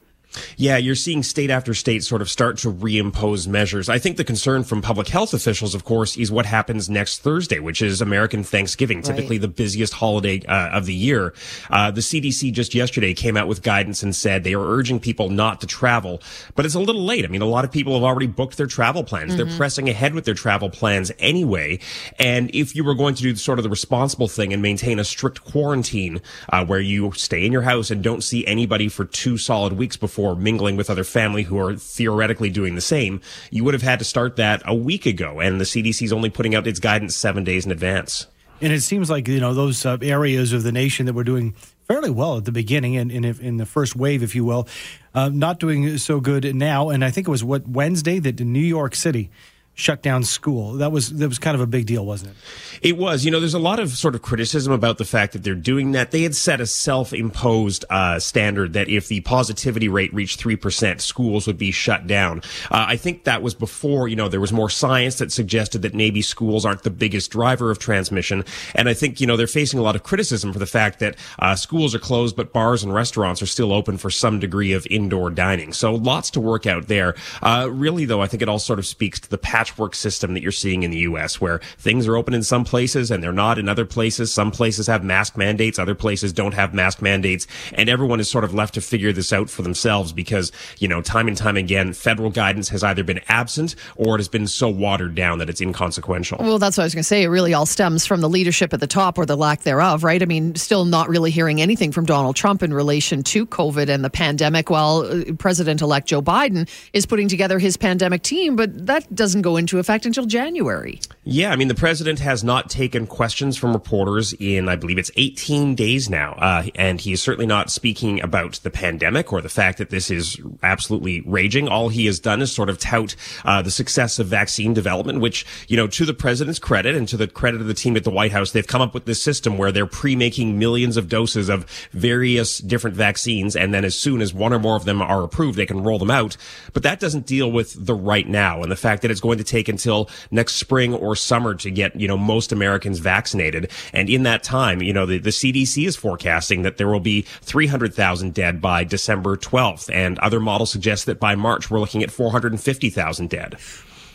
Yeah, 0.57 0.77
you're 0.77 0.95
seeing 0.95 1.23
state 1.23 1.51
after 1.51 1.75
state 1.75 2.05
sort 2.05 2.23
of 2.23 2.31
start 2.31 2.59
to 2.59 2.73
reimpose 2.73 3.47
measures. 3.47 3.89
I 3.89 3.99
think 3.99 4.17
the 4.17 4.25
concern 4.25 4.65
from 4.65 4.83
public 4.83 5.09
health 5.09 5.35
officials, 5.35 5.75
of 5.75 5.85
course, 5.85 6.17
is 6.17 6.31
what 6.31 6.47
happens 6.47 6.89
next 6.89 7.21
Thursday, 7.21 7.59
which 7.59 7.83
is 7.83 8.01
American 8.01 8.43
Thanksgiving, 8.43 9.03
typically 9.03 9.37
right. 9.37 9.43
the 9.43 9.49
busiest 9.49 9.95
holiday 9.95 10.43
uh, 10.47 10.71
of 10.71 10.87
the 10.87 10.95
year. 10.95 11.35
Uh, 11.71 11.91
the 11.91 12.01
CDC 12.01 12.53
just 12.53 12.75
yesterday 12.75 13.15
came 13.15 13.37
out 13.37 13.49
with 13.49 13.63
guidance 13.63 14.03
and 14.03 14.15
said 14.15 14.45
they 14.45 14.55
are 14.55 14.67
urging 14.67 15.01
people 15.01 15.29
not 15.29 15.61
to 15.61 15.67
travel, 15.67 16.21
but 16.55 16.65
it's 16.65 16.75
a 16.75 16.81
little 16.81 17.05
late. 17.05 17.25
I 17.25 17.29
mean, 17.29 17.43
a 17.43 17.47
lot 17.47 17.65
of 17.65 17.73
people 17.73 17.95
have 17.95 18.03
already 18.03 18.27
booked 18.27 18.57
their 18.57 18.67
travel 18.67 19.05
plans. 19.05 19.35
Mm-hmm. 19.35 19.49
They're 19.49 19.57
pressing 19.57 19.89
ahead 19.89 20.15
with 20.15 20.25
their 20.25 20.35
travel 20.35 20.71
plans 20.71 21.13
anyway. 21.19 21.79
And 22.19 22.55
if 22.55 22.75
you 22.75 22.85
were 22.85 22.95
going 22.95 23.15
to 23.15 23.23
do 23.23 23.35
sort 23.37 23.59
of 23.59 23.63
the 23.63 23.71
responsible 23.71 24.29
thing 24.29 24.53
and 24.53 24.63
maintain 24.63 24.99
a 24.99 25.05
strict 25.05 25.45
quarantine 25.45 26.21
uh, 26.51 26.65
where 26.65 26.81
you 26.81 27.13
stay 27.13 27.45
in 27.45 27.53
your 27.53 27.63
house 27.63 27.91
and 27.91 28.03
don't 28.03 28.23
see 28.23 28.47
anybody 28.47 28.89
for 28.89 29.05
two 29.05 29.39
solid 29.39 29.75
weeks 29.75 29.97
before 29.97 30.26
or 30.27 30.37
mingling 30.37 30.77
with 30.77 30.91
other 30.91 31.05
family 31.05 31.45
who 31.45 31.59
are 31.59 31.77
theoretically 31.77 32.51
doing 32.51 32.75
the 32.75 32.81
same, 32.81 33.21
you 33.51 33.65
would 33.65 33.75
have 33.75 33.83
had 33.83 33.99
to 34.01 34.05
start 34.05 34.37
that 34.37 34.63
a 34.65 34.75
week 34.75 35.07
ago. 35.07 35.41
And 35.41 35.61
the 35.61 35.65
CDC 35.65 36.03
is 36.03 36.13
only 36.13 36.31
putting 36.31 36.55
out 36.55 36.67
its 36.67 36.81
guidance 36.81 37.17
seven 37.17 37.45
days 37.45 37.65
in 37.65 37.73
advance. 37.73 38.27
And 38.61 38.73
it 38.73 38.81
seems 38.81 39.11
like, 39.11 39.29
you 39.29 39.41
know, 39.41 39.53
those 39.53 39.85
uh, 39.85 39.99
areas 40.01 40.53
of 40.53 40.63
the 40.63 40.73
nation 40.73 41.07
that 41.07 41.13
were 41.13 41.25
doing 41.25 41.55
fairly 41.87 42.11
well 42.11 42.39
at 42.39 42.47
the 42.47 42.53
beginning 42.53 42.97
and 42.97 43.13
in, 43.13 43.57
the 43.59 43.67
first 43.67 43.95
wave, 43.95 44.23
if 44.23 44.35
you 44.35 44.45
will, 44.45 44.67
uh, 45.15 45.29
not 45.29 45.61
doing 45.61 45.99
so 45.99 46.21
good 46.21 46.55
now. 46.55 46.89
And 46.89 47.05
I 47.05 47.11
think 47.11 47.29
it 47.29 47.31
was 47.31 47.45
what 47.45 47.69
Wednesday 47.69 48.19
that 48.19 48.41
New 48.41 48.59
York 48.59 48.95
City 48.95 49.31
shut 49.77 50.01
down 50.03 50.25
school. 50.25 50.73
That 50.73 50.91
was 50.91 51.11
that 51.11 51.29
was 51.29 51.39
kind 51.39 51.55
of 51.55 51.61
a 51.61 51.67
big 51.67 51.85
deal, 51.85 52.05
wasn't 52.05 52.33
it? 52.33 52.89
It 52.89 52.97
was. 52.97 53.25
You 53.25 53.31
know, 53.31 53.39
there's 53.39 53.55
a 53.55 53.59
lot 53.59 53.79
of 53.79 53.91
sort 53.91 54.15
of 54.15 54.23
criticism 54.23 54.73
about 54.73 54.97
the 54.97 55.05
fact 55.05 55.35
that 55.35 55.45
they're 55.45 55.55
doing 55.55 55.93
that. 55.93 56.11
They 56.11 56.23
had 56.23 56.35
set 56.35 56.61
a 56.61 56.67
self-imposed 56.67 57.85
uh, 57.91 58.19
standard 58.19 58.73
that 58.73 58.89
if 58.89 59.09
the 59.09 59.21
positivity 59.21 59.89
rate 59.89 60.13
reached 60.15 60.41
three 60.41 60.57
percent, 60.57 61.03
schools 61.03 61.47
would 61.47 61.59
be 61.59 61.71
shut 61.71 62.07
down. 62.07 62.39
Uh, 62.71 62.87
I 62.89 62.97
think 62.97 63.25
that 63.25 63.43
was 63.43 63.55
before 63.55 64.09
you 64.09 64.17
know 64.17 64.29
there 64.29 64.41
was 64.41 64.53
more 64.53 64.71
science 64.71 65.17
that 65.19 65.31
suggested 65.31 65.83
that 65.83 65.95
maybe 65.95 66.23
schools 66.23 66.65
aren't 66.65 66.83
the 66.83 66.91
biggest 66.91 67.31
driver 67.31 67.71
of 67.71 67.79
transmission. 67.79 68.45
And 68.75 68.89
I 68.89 68.95
think 68.95 69.21
you 69.21 69.27
know 69.27 69.37
they're 69.37 69.47
facing 69.47 69.79
a 69.79 69.83
lot 69.83 69.95
of 69.95 70.03
criticism 70.03 70.55
for 70.55 70.59
the 70.59 70.67
fact 70.67 71.01
that 71.01 71.17
uh, 71.39 71.55
schools 71.55 71.95
are 71.95 71.99
closed, 71.99 72.35
but 72.35 72.51
bars 72.55 72.83
and 72.83 72.95
restaurants 72.95 73.43
are 73.43 73.47
still 73.47 73.75
open 73.75 73.99
for 73.99 74.09
some 74.09 74.41
degree 74.41 74.73
of 74.73 74.87
indoor 74.91 75.29
dining. 75.29 75.75
So 75.75 75.95
lots 75.95 76.31
to 76.31 76.41
work 76.41 76.67
out 76.67 76.89
there. 76.89 77.15
Uh, 77.43 77.69
really, 77.71 78.07
though, 78.07 78.23
I 78.23 78.27
think 78.27 78.43
it 78.43 78.49
all 78.49 78.59
sort 78.59 78.79
of 78.79 78.87
speaks 78.87 79.21
to 79.21 79.29
the 79.29 79.37
pattern 79.37 79.66
patchwork 79.67 79.97
system 79.97 80.35
that 80.35 80.43
you're 80.43 80.53
seeing 80.53 80.85
in 80.85 80.93
the 80.93 80.99
U.S., 80.99 81.41
where 81.41 81.59
things 81.77 82.07
are 82.07 82.17
open 82.17 82.35
in 82.35 82.43
some 82.45 82.65
places 82.65 83.11
and 83.11 83.23
they're 83.23 83.33
not 83.33 83.59
in 83.59 83.69
other 83.69 83.85
places. 83.85 84.33
Some 84.33 84.53
places 84.53 84.87
have 84.87 85.03
mask 85.03 85.37
mandates, 85.37 85.79
other 85.79 85.95
places 85.95 86.33
don't 86.33 86.55
have 86.55 86.73
mask 86.73 87.03
mandates, 87.03 87.49
and 87.73 87.89
everyone 87.89 88.21
is 88.21 88.31
sort 88.31 88.45
of 88.45 88.55
left 88.55 88.75
to 88.75 88.81
figure 88.81 89.13
this 89.13 89.33
out 89.33 89.51
for 89.51 89.63
themselves 89.63 90.13
because, 90.13 90.53
you 90.79 90.87
know, 90.87 91.03
time 91.03 91.27
and 91.27 91.37
time 91.37 91.57
again, 91.57 91.93
federal 91.93 92.31
guidance 92.31 92.69
has 92.69 92.85
either 92.85 93.03
been 93.03 93.21
absent 93.29 93.75
or 93.97 94.15
it 94.15 94.19
has 94.19 94.29
been 94.29 94.47
so 94.47 94.69
watered 94.69 95.17
down 95.17 95.39
that 95.39 95.51
it's 95.51 95.61
inconsequential. 95.61 96.39
Well, 96.39 96.61
that's 96.61 96.77
what 96.77 96.85
I 96.85 96.87
was 96.87 96.95
going 96.95 97.03
to 97.03 97.09
say. 97.09 97.25
It 97.25 97.29
really 97.29 97.53
all 97.53 97.67
stems 97.67 98.07
from 98.07 98.21
the 98.21 98.29
leadership 98.29 98.73
at 98.73 98.79
the 98.79 98.87
top 98.87 99.19
or 99.19 99.27
the 99.27 99.37
lack 99.37 99.63
thereof, 99.63 100.05
right? 100.05 100.23
I 100.23 100.27
mean, 100.27 100.55
still 100.55 100.85
not 100.85 101.09
really 101.09 101.33
hearing 101.33 101.61
anything 101.61 101.91
from 101.91 102.05
Donald 102.07 102.37
Trump 102.37 102.63
in 102.63 102.73
relation 102.73 103.25
to 103.25 103.47
COVID 103.47 103.89
and 103.89 104.05
the 104.05 104.11
pandemic 104.11 104.71
while 104.71 104.99
uh, 104.99 105.33
President 105.39 105.83
elect 105.83 106.07
Joe 106.07 106.23
Biden 106.23 106.69
is 106.93 107.05
putting 107.05 107.27
together 107.27 107.59
his 107.59 107.77
pandemic 107.77 108.23
team, 108.23 108.55
but 108.55 108.87
that 108.87 109.13
doesn't 109.15 109.43
go 109.43 109.56
into 109.57 109.79
effect 109.79 110.07
until 110.07 110.27
January. 110.27 111.01
Yeah, 111.29 111.51
I 111.51 111.57
mean, 111.57 111.67
the 111.67 111.75
president 111.75 112.21
has 112.21 112.45
not 112.45 112.71
taken 112.71 113.09
questions 113.09 113.57
from 113.57 113.73
reporters 113.73 114.33
in, 114.35 114.69
I 114.69 114.77
believe 114.77 114.97
it's 114.97 115.11
18 115.17 115.75
days 115.75 116.09
now. 116.09 116.35
Uh, 116.35 116.67
and 116.77 117.01
he 117.01 117.13
is 117.13 117.21
certainly 117.21 117.49
not 117.49 117.69
speaking 117.69 118.23
about 118.23 118.61
the 118.63 118.71
pandemic 118.71 119.33
or 119.33 119.41
the 119.41 119.49
fact 119.49 119.79
that 119.79 119.91
this 119.91 120.09
is 120.09 120.41
absolutely 120.63 121.23
raging. 121.23 121.67
All 121.67 121.89
he 121.89 122.07
has 122.07 122.21
done 122.21 122.43
is 122.43 122.53
sort 122.53 122.71
of 122.71 122.79
tout 122.79 123.17
uh, 123.45 123.61
the 123.61 123.73
success 123.73 124.21
of 124.21 124.29
vaccine 124.29 124.73
development, 124.73 125.19
which, 125.19 125.45
you 125.67 125.77
know, 125.77 125.89
to 125.89 126.05
the 126.05 126.15
president's 126.15 126.61
credit 126.61 126.95
and 126.95 127.09
to 127.09 127.17
the 127.17 127.27
credit 127.27 127.61
of 127.61 127.67
the 127.67 127.75
team 127.75 127.97
at 127.97 128.05
the 128.05 128.11
White 128.11 128.31
House, 128.31 128.53
they've 128.53 128.65
come 128.65 128.81
up 128.81 128.95
with 128.95 129.07
this 129.07 129.21
system 129.21 129.59
where 129.59 129.73
they're 129.73 129.85
pre-making 129.85 130.61
millions 130.61 130.97
of 130.97 131.09
doses 131.09 131.49
of 131.49 131.69
various 131.91 132.59
different 132.59 132.95
vaccines. 132.95 133.57
And 133.57 133.75
then 133.75 133.85
as 133.85 133.99
soon 133.99 134.23
as 134.23 134.33
one 134.33 134.53
or 134.53 134.61
more 134.61 134.77
of 134.77 134.85
them 134.85 135.03
are 135.03 135.25
approved, 135.25 135.59
they 135.59 135.67
can 135.67 135.83
roll 135.83 135.99
them 135.99 136.13
out. 136.13 136.37
But 136.73 136.85
that 136.85 137.01
doesn't 137.01 137.27
deal 137.27 137.51
with 137.51 137.85
the 137.85 137.97
right 137.97 138.29
now 138.29 138.63
and 138.63 138.71
the 138.71 138.77
fact 138.77 139.03
that 139.03 139.11
it's 139.11 139.21
going 139.21 139.39
to 139.39 139.45
take 139.45 139.69
until 139.69 140.09
next 140.31 140.55
spring 140.55 140.95
or 140.95 141.16
summer 141.17 141.55
to 141.55 141.71
get, 141.71 141.99
you 141.99 142.09
know, 142.09 142.17
most 142.17 142.53
Americans 142.53 142.99
vaccinated. 142.99 143.71
And 143.93 144.09
in 144.09 144.23
that 144.25 144.43
time, 144.43 144.83
you 144.83 144.93
know, 144.93 145.07
the, 145.07 145.19
the 145.19 145.31
CDC 145.31 145.87
is 145.87 145.97
forecasting 145.97 146.63
that 146.63 146.77
there 146.77 146.89
will 146.89 147.01
be 147.01 147.23
300,000 147.23 148.35
dead 148.35 148.61
by 148.61 148.85
December 148.85 149.37
12th. 149.37 149.93
And 149.93 150.19
other 150.21 150.41
models 150.41 150.71
suggest 150.71 151.07
that 151.07 151.19
by 151.19 151.35
March, 151.35 151.71
we're 151.71 151.81
looking 151.81 152.03
at 152.03 152.11
450,000 152.11 153.31
dead. 153.31 153.57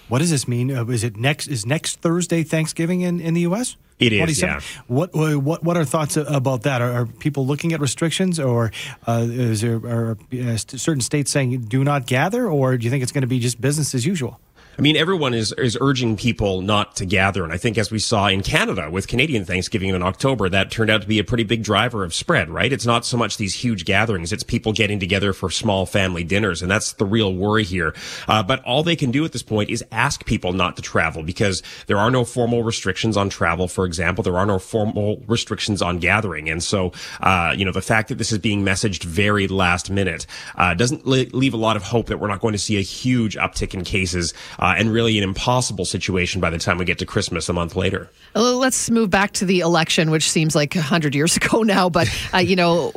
What 0.07 0.19
does 0.19 0.29
this 0.29 0.45
mean? 0.45 0.75
Uh, 0.75 0.85
is 0.87 1.05
it 1.05 1.15
next? 1.15 1.47
Is 1.47 1.65
next 1.65 2.01
Thursday 2.01 2.43
Thanksgiving 2.43 2.99
in, 2.99 3.21
in 3.21 3.33
the 3.33 3.41
U.S.? 3.41 3.77
It 3.97 4.11
is. 4.11 4.41
Yeah. 4.41 4.59
What 4.87 5.13
what 5.13 5.63
what 5.63 5.77
are 5.77 5.85
thoughts 5.85 6.17
about 6.17 6.63
that? 6.63 6.81
Are, 6.81 6.91
are 6.91 7.05
people 7.05 7.45
looking 7.45 7.71
at 7.71 7.79
restrictions, 7.79 8.39
or 8.39 8.71
uh, 9.07 9.25
is 9.29 9.61
there 9.61 9.77
are 9.77 10.17
uh, 10.33 10.57
certain 10.57 11.01
states 11.01 11.31
saying 11.31 11.61
do 11.61 11.83
not 11.83 12.07
gather, 12.07 12.49
or 12.49 12.77
do 12.77 12.83
you 12.83 12.89
think 12.89 13.03
it's 13.03 13.11
going 13.11 13.21
to 13.21 13.27
be 13.27 13.39
just 13.39 13.61
business 13.61 13.93
as 13.93 14.05
usual? 14.05 14.39
I 14.81 14.83
mean, 14.83 14.97
everyone 14.97 15.35
is, 15.35 15.51
is 15.59 15.77
urging 15.79 16.17
people 16.17 16.63
not 16.63 16.95
to 16.95 17.05
gather. 17.05 17.43
And 17.43 17.53
I 17.53 17.57
think 17.57 17.77
as 17.77 17.91
we 17.91 17.99
saw 17.99 18.25
in 18.29 18.41
Canada 18.41 18.89
with 18.89 19.07
Canadian 19.07 19.45
Thanksgiving 19.45 19.89
in 19.89 20.01
October, 20.01 20.49
that 20.49 20.71
turned 20.71 20.89
out 20.89 21.03
to 21.03 21.07
be 21.07 21.19
a 21.19 21.23
pretty 21.23 21.43
big 21.43 21.63
driver 21.63 22.03
of 22.03 22.15
spread, 22.15 22.49
right? 22.49 22.73
It's 22.73 22.87
not 22.87 23.05
so 23.05 23.15
much 23.15 23.37
these 23.37 23.53
huge 23.53 23.85
gatherings. 23.85 24.33
It's 24.33 24.41
people 24.41 24.73
getting 24.73 24.99
together 24.99 25.33
for 25.33 25.51
small 25.51 25.85
family 25.85 26.23
dinners. 26.23 26.63
And 26.63 26.71
that's 26.71 26.93
the 26.93 27.05
real 27.05 27.31
worry 27.31 27.63
here. 27.63 27.93
Uh, 28.27 28.41
but 28.41 28.63
all 28.63 28.81
they 28.81 28.95
can 28.95 29.11
do 29.11 29.23
at 29.23 29.33
this 29.33 29.43
point 29.43 29.69
is 29.69 29.83
ask 29.91 30.25
people 30.25 30.51
not 30.51 30.77
to 30.77 30.81
travel 30.81 31.21
because 31.21 31.61
there 31.85 31.97
are 31.97 32.09
no 32.09 32.25
formal 32.25 32.63
restrictions 32.63 33.15
on 33.15 33.29
travel, 33.29 33.67
for 33.67 33.85
example. 33.85 34.23
There 34.23 34.39
are 34.39 34.47
no 34.47 34.57
formal 34.57 35.21
restrictions 35.27 35.83
on 35.83 35.99
gathering. 35.99 36.49
And 36.49 36.63
so, 36.63 36.91
uh, 37.19 37.53
you 37.55 37.65
know, 37.65 37.71
the 37.71 37.83
fact 37.83 38.09
that 38.09 38.17
this 38.17 38.31
is 38.31 38.39
being 38.39 38.65
messaged 38.65 39.03
very 39.03 39.47
last 39.47 39.91
minute, 39.91 40.25
uh, 40.55 40.73
doesn't 40.73 41.05
leave 41.05 41.53
a 41.53 41.57
lot 41.57 41.75
of 41.75 41.83
hope 41.83 42.07
that 42.07 42.17
we're 42.17 42.29
not 42.29 42.41
going 42.41 42.53
to 42.53 42.57
see 42.57 42.77
a 42.77 42.81
huge 42.81 43.35
uptick 43.35 43.75
in 43.75 43.83
cases, 43.83 44.33
uh, 44.57 44.70
uh, 44.71 44.75
and 44.77 44.91
really 44.91 45.17
an 45.17 45.23
impossible 45.23 45.85
situation 45.85 46.39
by 46.39 46.49
the 46.49 46.57
time 46.57 46.77
we 46.77 46.85
get 46.85 46.97
to 46.99 47.05
Christmas 47.05 47.49
a 47.49 47.53
month 47.53 47.75
later. 47.75 48.09
Let's 48.35 48.89
move 48.89 49.09
back 49.09 49.33
to 49.33 49.45
the 49.45 49.59
election, 49.59 50.11
which 50.11 50.29
seems 50.29 50.55
like 50.55 50.75
100 50.75 51.13
years 51.13 51.35
ago 51.41 51.63
now. 51.63 51.89
But, 51.89 52.09
uh, 52.33 52.37
you 52.37 52.55
know, 52.55 52.91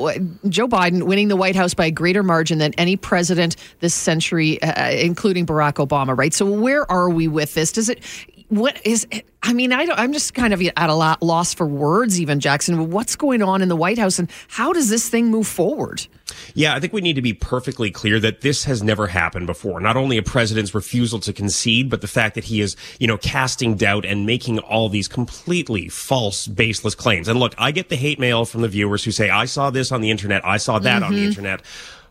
Joe 0.49 0.69
Biden 0.69 1.05
winning 1.05 1.29
the 1.29 1.37
White 1.37 1.57
House 1.57 1.75
by 1.75 1.87
a 1.87 1.91
greater 1.91 2.23
margin 2.23 2.59
than 2.59 2.73
any 2.75 2.97
president 2.97 3.57
this 3.81 3.95
century, 3.95 4.63
uh, 4.63 4.91
including 4.91 5.47
Barack 5.47 5.85
Obama, 5.85 6.17
right? 6.17 6.33
So, 6.33 6.47
where 6.47 6.91
are 6.91 7.11
we 7.11 7.29
with 7.29 7.55
this? 7.55 7.73
Does 7.73 7.89
it, 7.89 8.01
what 8.49 8.81
is 8.85 9.07
I 9.43 9.53
mean, 9.53 9.73
I 9.73 9.83
am 9.83 10.13
just 10.13 10.33
kind 10.33 10.55
of 10.55 10.63
at 10.63 10.89
a 10.91 10.95
loss 10.95 11.53
for 11.53 11.67
words, 11.67 12.19
even 12.19 12.41
Jackson. 12.41 12.91
What's 12.91 13.15
going 13.15 13.43
on 13.43 13.61
in 13.61 13.69
the 13.69 13.77
White 13.77 13.99
House, 13.99 14.19
and 14.19 14.31
how 14.49 14.73
does 14.73 14.89
this 14.89 15.09
thing 15.09 15.31
move 15.31 15.47
forward? 15.47 16.07
Yeah, 16.55 16.75
I 16.75 16.81
think 16.81 16.95
we 16.95 17.03
need 17.03 17.17
to 17.17 17.23
be 17.23 17.35
perfectly 17.35 17.91
clear 17.91 18.19
that 18.21 18.41
this 18.41 18.65
has 18.65 18.83
never 18.83 19.07
happened 19.07 19.47
before. 19.47 19.81
Not 19.81 19.99
only 19.99 20.17
a 20.17 20.23
president's 20.23 20.75
refusal 20.75 21.21
to 21.21 21.33
concede, 21.33 21.91
but 21.91 22.01
the 22.01 22.07
fact 22.07 22.35
that 22.37 22.45
he 22.45 22.63
is, 22.63 22.75
you 22.99 23.07
know, 23.07 23.19
casting 23.19 23.75
doubt 23.75 24.07
and 24.07 24.25
making 24.25 24.61
all 24.61 24.89
these 24.89 25.09
completely 25.09 25.89
false, 25.89 26.47
baseless 26.47 26.95
claims. 26.95 27.29
And 27.29 27.39
look, 27.39 27.55
I 27.59 27.71
get 27.71 27.91
the 27.91 27.97
hate 27.97 28.19
mail 28.19 28.47
from 28.47 28.63
the 28.63 28.69
viewers 28.69 29.05
who 29.05 29.11
say, 29.11 29.29
"I 29.29 29.45
saw 29.45 29.69
this 29.69 29.93
on 29.93 30.01
the 30.01 30.11
internet. 30.11 30.45
I 30.45 30.57
saw 30.57 30.79
that 30.79 30.97
mm-hmm. 30.97 31.05
on 31.05 31.13
the 31.13 31.19
mm-hmm. 31.19 31.29
internet." 31.29 31.63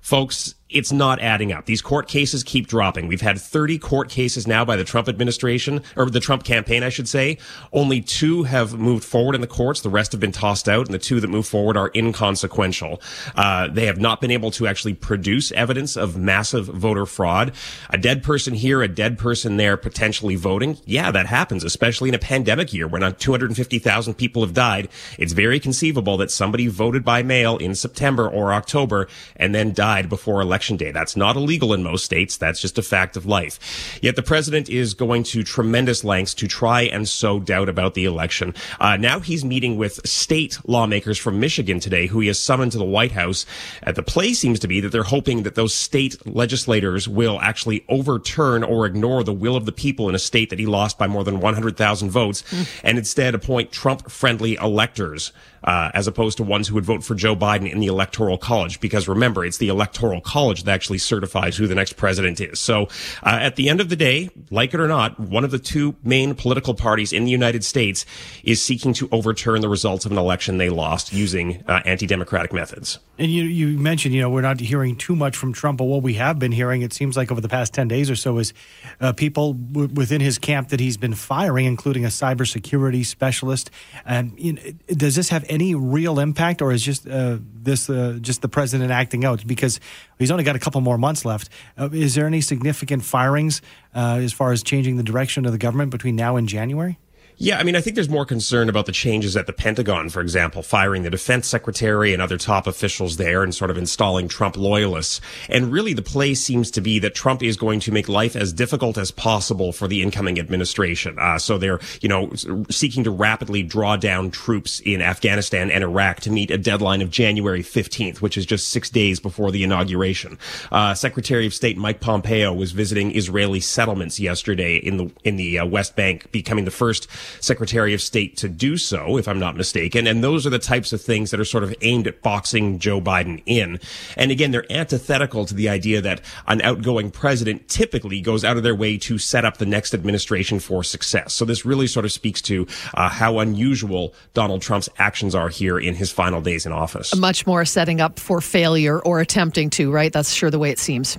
Folks, 0.02 0.54
it's 0.74 0.92
not 0.92 1.20
adding 1.20 1.51
up. 1.51 1.65
These 1.65 1.82
court 1.82 2.08
cases 2.08 2.44
keep 2.44 2.68
dropping. 2.68 3.08
We've 3.08 3.22
had 3.22 3.39
30 3.39 3.77
court 3.77 4.10
cases 4.10 4.48
now 4.48 4.65
by 4.65 4.75
the 4.75 4.84
Trump 4.84 5.08
administration, 5.08 5.82
or 5.96 6.10
the 6.10 6.20
Trump 6.20 6.44
campaign, 6.44 6.84
I 6.84 6.89
should 6.89 7.08
say. 7.08 7.38
Only 7.72 8.01
two 8.01 8.44
have 8.44 8.74
moved 8.74 9.03
forward 9.03 9.36
in 9.36 9.42
the 9.42 9.48
courts. 9.48 9.82
The 9.82 9.89
rest 9.89 10.12
have 10.12 10.22
been 10.22 10.32
tossed 10.32 10.68
out, 10.68 10.88
and 10.88 10.94
the 10.94 11.00
two 11.00 11.20
that 11.20 11.27
move 11.27 11.48
forward 11.48 11.77
are 11.77 11.92
inconsequential. 11.94 13.01
Uh, 13.36 13.68
they 13.68 13.86
have 13.86 14.00
not 14.00 14.20
been 14.20 14.32
able 14.32 14.51
to 14.51 14.68
actually 14.68 14.94
produce 14.96 15.51
evidence 15.51 15.96
of 15.96 16.18
massive 16.18 16.65
voter 16.65 17.06
fraud. 17.06 17.53
A 17.89 17.98
dead 17.98 18.24
person 18.24 18.53
here, 18.53 18.82
a 18.82 18.88
dead 18.88 19.18
person 19.18 19.58
there, 19.58 19.77
potentially 19.77 20.36
voting. 20.36 20.77
Yeah, 20.86 21.12
that 21.12 21.27
happens, 21.27 21.63
especially 21.63 22.10
in 22.10 22.15
a 22.15 22.20
pandemic 22.20 22.74
year 22.74 22.88
when 22.88 23.03
250,000 23.13 24.13
people 24.15 24.42
have 24.42 24.53
died. 24.53 24.89
It's 25.20 25.34
very 25.34 25.60
conceivable 25.60 26.18
that 26.18 26.32
somebody 26.32 26.68
voted 26.68 27.06
by 27.06 27.22
mail 27.22 27.58
in 27.58 27.75
September 27.75 28.27
or 28.27 28.53
October 28.53 29.08
and 29.36 29.53
then 29.53 29.74
died 29.74 30.10
before 30.10 30.42
election 30.42 30.62
election 30.63 30.77
day. 30.77 30.91
That's 30.91 31.17
not 31.17 31.36
illegal 31.36 31.74
in 31.74 31.84
most 31.84 32.05
states. 32.05 32.38
That's 32.38 32.62
just 32.62 32.77
a 32.77 32.82
fact 32.82 33.17
of 33.17 33.25
life. 33.25 34.00
Yet 34.01 34.15
the 34.15 34.24
president 34.24 34.70
is 34.70 34.93
going 34.93 35.24
to 35.24 35.43
tremendous 35.43 36.05
lengths 36.05 36.34
to 36.36 36.48
try 36.48 36.84
and 36.84 37.05
sow 37.05 37.41
doubt 37.41 37.67
about 37.67 37.96
the 37.96 38.05
election. 38.05 38.55
Uh, 38.79 38.96
now 38.96 39.20
he's 39.20 39.43
meeting 39.43 39.77
with 39.77 40.00
state 40.08 40.58
lawmakers 40.65 41.17
from 41.17 41.41
Michigan 41.41 41.82
today, 41.82 42.08
who 42.08 42.22
he 42.22 42.27
has 42.27 42.39
summoned 42.39 42.72
to 42.72 42.77
the 42.77 42.86
White 42.86 43.12
House. 43.12 43.46
Uh, 43.86 43.91
the 43.91 44.03
play 44.03 44.32
seems 44.32 44.58
to 44.60 44.70
be 44.70 44.79
that 44.79 44.93
they're 44.93 45.03
hoping 45.03 45.43
that 45.43 45.55
those 45.55 45.74
state 45.74 46.15
legislators 46.25 47.10
will 47.10 47.41
actually 47.41 47.84
overturn 47.89 48.63
or 48.63 48.86
ignore 48.86 49.24
the 49.25 49.34
will 49.34 49.58
of 49.58 49.65
the 49.65 49.74
people 49.74 50.08
in 50.08 50.15
a 50.15 50.20
state 50.20 50.50
that 50.50 50.60
he 50.60 50.65
lost 50.65 50.98
by 50.98 51.08
more 51.08 51.25
than 51.25 51.41
100,000 51.41 52.10
votes 52.10 52.43
mm. 52.43 52.79
and 52.86 52.98
instead 52.98 53.36
appoint 53.36 53.74
Trump 53.74 54.10
friendly 54.10 54.55
electors 54.55 55.34
uh, 55.63 55.91
as 55.93 56.08
opposed 56.08 56.38
to 56.38 56.43
ones 56.43 56.67
who 56.67 56.75
would 56.75 56.86
vote 56.86 57.03
for 57.03 57.15
Joe 57.15 57.36
Biden 57.36 57.72
in 57.72 57.79
the 57.79 57.88
Electoral 57.88 58.38
College. 58.38 58.79
Because 58.79 59.08
remember, 59.08 59.46
it's 59.46 59.58
the 59.58 59.70
Electoral 59.70 60.22
College 60.22 60.63
that 60.63 60.72
actually 60.72 60.98
certifies 60.98 61.58
who 61.58 61.67
the 61.67 61.75
next 61.75 61.93
president 61.93 62.39
is. 62.41 62.60
So 62.60 62.84
uh, 63.24 63.39
at 63.41 63.55
the 63.55 63.70
end 63.70 63.82
of 63.82 63.89
the 63.89 63.96
day, 63.96 64.29
like 64.51 64.74
it 64.74 64.79
or 64.79 64.88
not, 64.88 65.20
one 65.20 65.43
of 65.43 65.51
the 65.51 65.60
two 65.60 65.96
main 66.03 66.36
political 66.36 66.74
parties 66.74 67.13
in 67.13 67.25
the 67.25 67.32
United 67.32 67.63
States 67.63 68.05
is 68.43 68.62
seeking 68.62 68.93
to 68.93 69.10
overturn 69.12 69.62
the 69.62 69.70
results 69.70 70.05
of 70.05 70.12
an 70.12 70.17
election 70.17 70.58
they 70.58 70.70
lost 70.70 71.13
using 71.13 71.63
uh, 71.67 71.82
anti-democratic 71.86 72.53
methods. 72.53 73.00
And 73.17 73.32
you, 73.32 73.43
you 73.43 73.77
mentioned, 73.77 74.15
you 74.15 74.22
know, 74.22 74.29
we're 74.29 74.41
not 74.41 74.60
hearing 74.60 74.96
too 74.96 75.15
much 75.15 75.38
from 75.38 75.53
Trump, 75.53 75.77
but 75.77 75.86
what 75.86 76.01
we 76.01 76.15
have 76.15 76.39
been 76.39 76.51
hearing, 76.51 76.82
it 76.82 76.93
seems 76.93 77.15
like 77.15 77.32
over 77.32 77.41
the 77.41 77.50
past 77.50 77.74
10 77.74 77.88
days 77.88 78.10
or 78.10 78.15
so, 78.15 78.39
is 78.39 78.53
uh, 79.00 79.13
people 79.13 79.53
w- 79.53 79.93
within 79.93 80.20
his 80.20 80.39
camp 80.39 80.70
that 80.70 80.79
he's 80.79 80.98
been 80.98 81.13
firing, 81.13 81.65
including 81.65 82.05
a 82.05 82.10
cybersecurity 82.10 83.05
specialist. 83.05 83.70
And 84.05 84.34
you 84.38 84.53
know, 84.53 84.62
does 84.88 85.15
this 85.15 85.29
have 85.29 85.46
any 85.53 85.75
real 85.75 86.19
impact, 86.19 86.62
or 86.62 86.72
is 86.72 86.83
just 86.83 87.07
uh, 87.07 87.38
this 87.53 87.89
uh, 87.89 88.17
just 88.22 88.41
the 88.41 88.50
president 88.50 88.91
acting 88.91 89.24
out? 89.24 89.45
Because 89.45 89.79
he's 90.19 90.31
only 90.31 90.43
got 90.43 90.55
a 90.55 90.60
couple 90.60 90.81
more 90.81 90.98
months 90.98 91.25
left. 91.25 91.50
Uh, 91.77 91.89
is 91.91 92.15
there 92.15 92.25
any 92.25 92.41
significant 92.41 93.03
firings 93.03 93.62
uh, 93.95 94.19
as 94.22 94.33
far 94.33 94.51
as 94.51 94.63
changing 94.63 94.98
the 94.98 95.03
direction 95.03 95.45
of 95.45 95.51
the 95.51 95.57
government 95.57 95.91
between 95.91 96.15
now 96.15 96.36
and 96.36 96.50
January? 96.50 96.98
Yeah, 97.38 97.58
I 97.58 97.63
mean, 97.63 97.75
I 97.75 97.82
think 97.82 97.96
there's 97.96 98.10
more 98.10 98.25
concern 98.25 98.70
about 98.70 98.86
the 98.86 98.92
changes 98.92 99.36
at 99.36 99.48
the 99.48 99.54
Pentagon, 99.54 100.10
for 100.10 100.22
example, 100.22 100.62
firing 100.62 101.04
the 101.04 101.10
defense 101.10 101.48
secretary 101.48 102.13
and 102.13 102.22
other 102.22 102.38
top 102.38 102.68
officials 102.68 103.18
there 103.18 103.44
and 103.44 103.54
sort 103.54 103.72
of 103.72 103.78
installing 103.78 104.28
Trump 104.28 104.56
loyalists. 104.56 105.19
And 105.50 105.72
really 105.72 105.93
the 105.93 106.04
play 106.04 106.36
seems 106.36 106.69
to 106.72 106.82
be 106.82 107.00
that 107.00 107.15
Trump 107.15 107.41
is 107.41 107.58
going 107.58 107.80
to 107.82 107.91
make 107.91 108.08
life 108.08 108.36
as 108.36 108.54
difficult 108.54 108.98
as 108.98 109.12
possible 109.12 109.72
for 109.72 109.88
the 109.88 110.02
incoming 110.02 110.39
administration. 110.39 111.17
Uh, 111.17 111.39
so 111.39 111.58
they're, 111.58 111.80
you 112.02 112.10
know, 112.10 112.32
seeking 112.69 113.04
to 113.04 113.12
rapidly 113.12 113.63
draw 113.63 113.96
down 113.96 114.30
troops 114.30 114.80
in 114.82 115.02
Afghanistan 115.02 115.72
and 115.72 115.84
Iraq 115.84 116.19
to 116.22 116.32
meet 116.32 116.52
a 116.52 116.58
deadline 116.58 117.02
of 117.02 117.10
January 117.10 117.63
15th, 117.63 118.17
which 118.22 118.38
is 118.38 118.46
just 118.46 118.69
six 118.69 118.89
days 118.89 119.19
before 119.19 119.52
the 119.52 119.63
inauguration. 119.63 120.38
Uh, 120.72 120.93
Secretary 120.93 121.48
of 121.48 121.54
State 121.54 121.78
Mike 121.78 122.00
Pompeo 122.00 122.54
was 122.54 122.74
visiting 122.74 123.15
Israeli 123.15 123.60
settlements 123.60 124.19
yesterday 124.19 124.76
in 124.76 124.98
the, 124.98 125.12
in 125.24 125.36
the 125.36 125.60
uh, 125.60 125.65
West 125.65 125.96
Bank, 125.96 126.32
becoming 126.32 126.65
the 126.65 126.72
first 126.72 127.08
Secretary 127.39 127.93
of 127.93 128.01
State 128.01 128.38
to 128.38 128.49
do 128.49 128.77
so, 128.77 129.17
if 129.17 129.27
I'm 129.27 129.39
not 129.39 129.55
mistaken. 129.55 130.07
And 130.07 130.23
those 130.23 130.45
are 130.45 130.49
the 130.49 130.59
types 130.59 130.93
of 130.93 131.01
things 131.01 131.31
that 131.31 131.39
are 131.39 131.45
sort 131.45 131.63
of 131.63 131.73
aimed 131.81 132.07
at 132.07 132.21
boxing 132.21 132.79
Joe 132.79 133.01
Biden 133.01 133.41
in. 133.45 133.79
And 134.17 134.31
again, 134.31 134.51
they're 134.51 134.71
antithetical 134.71 135.45
to 135.45 135.53
the 135.53 135.69
idea 135.69 136.01
that 136.01 136.21
an 136.47 136.62
outgoing 136.62 137.12
president 137.12 137.67
typically 137.67 138.21
goes 138.21 138.43
out 138.43 138.57
of 138.57 138.63
their 138.63 138.75
way 138.75 138.97
to 138.99 139.17
set 139.17 139.45
up 139.45 139.57
the 139.57 139.65
next 139.65 139.93
administration 139.93 140.59
for 140.59 140.83
success. 140.83 141.33
So 141.33 141.45
this 141.45 141.65
really 141.65 141.88
sort 141.88 142.05
of 142.05 142.12
speaks 142.12 142.41
to 142.43 142.67
uh, 142.93 143.09
how 143.09 143.39
unusual 143.39 144.13
Donald 144.33 144.62
Trump's 144.62 144.89
actions 144.97 145.36
are 145.36 145.49
here 145.49 145.79
in 145.79 145.95
his 145.95 146.12
final 146.12 146.41
days 146.41 146.65
in 146.65 146.71
office. 146.71 147.15
Much 147.15 147.45
more 147.47 147.65
setting 147.65 148.01
up 148.01 148.19
for 148.19 148.41
failure 148.41 148.99
or 148.99 149.19
attempting 149.19 149.69
to, 149.71 149.91
right? 149.91 150.12
That's 150.12 150.31
sure 150.31 150.49
the 150.51 150.59
way 150.59 150.69
it 150.69 150.79
seems. 150.79 151.17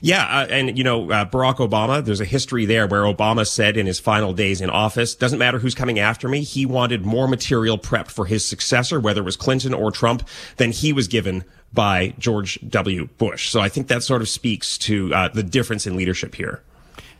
Yeah, 0.00 0.22
uh, 0.24 0.46
and 0.48 0.76
you 0.76 0.84
know 0.84 1.10
uh, 1.10 1.24
Barack 1.24 1.56
Obama. 1.56 2.04
There's 2.04 2.20
a 2.20 2.24
history 2.24 2.66
there 2.66 2.86
where 2.86 3.02
Obama 3.02 3.46
said 3.46 3.76
in 3.76 3.86
his 3.86 3.98
final 3.98 4.32
days 4.32 4.60
in 4.60 4.70
office, 4.70 5.14
"Doesn't 5.14 5.38
matter 5.38 5.58
who's 5.58 5.74
coming 5.74 5.98
after 5.98 6.28
me." 6.28 6.42
He 6.42 6.66
wanted 6.66 7.04
more 7.04 7.26
material 7.26 7.78
prepped 7.78 8.10
for 8.10 8.26
his 8.26 8.44
successor, 8.44 9.00
whether 9.00 9.22
it 9.22 9.24
was 9.24 9.36
Clinton 9.36 9.74
or 9.74 9.90
Trump, 9.90 10.28
than 10.56 10.72
he 10.72 10.92
was 10.92 11.08
given 11.08 11.44
by 11.72 12.14
George 12.18 12.58
W. 12.68 13.08
Bush. 13.18 13.48
So 13.48 13.60
I 13.60 13.68
think 13.68 13.88
that 13.88 14.02
sort 14.02 14.22
of 14.22 14.28
speaks 14.28 14.76
to 14.78 15.12
uh, 15.14 15.28
the 15.28 15.42
difference 15.42 15.86
in 15.86 15.96
leadership 15.96 16.34
here. 16.34 16.62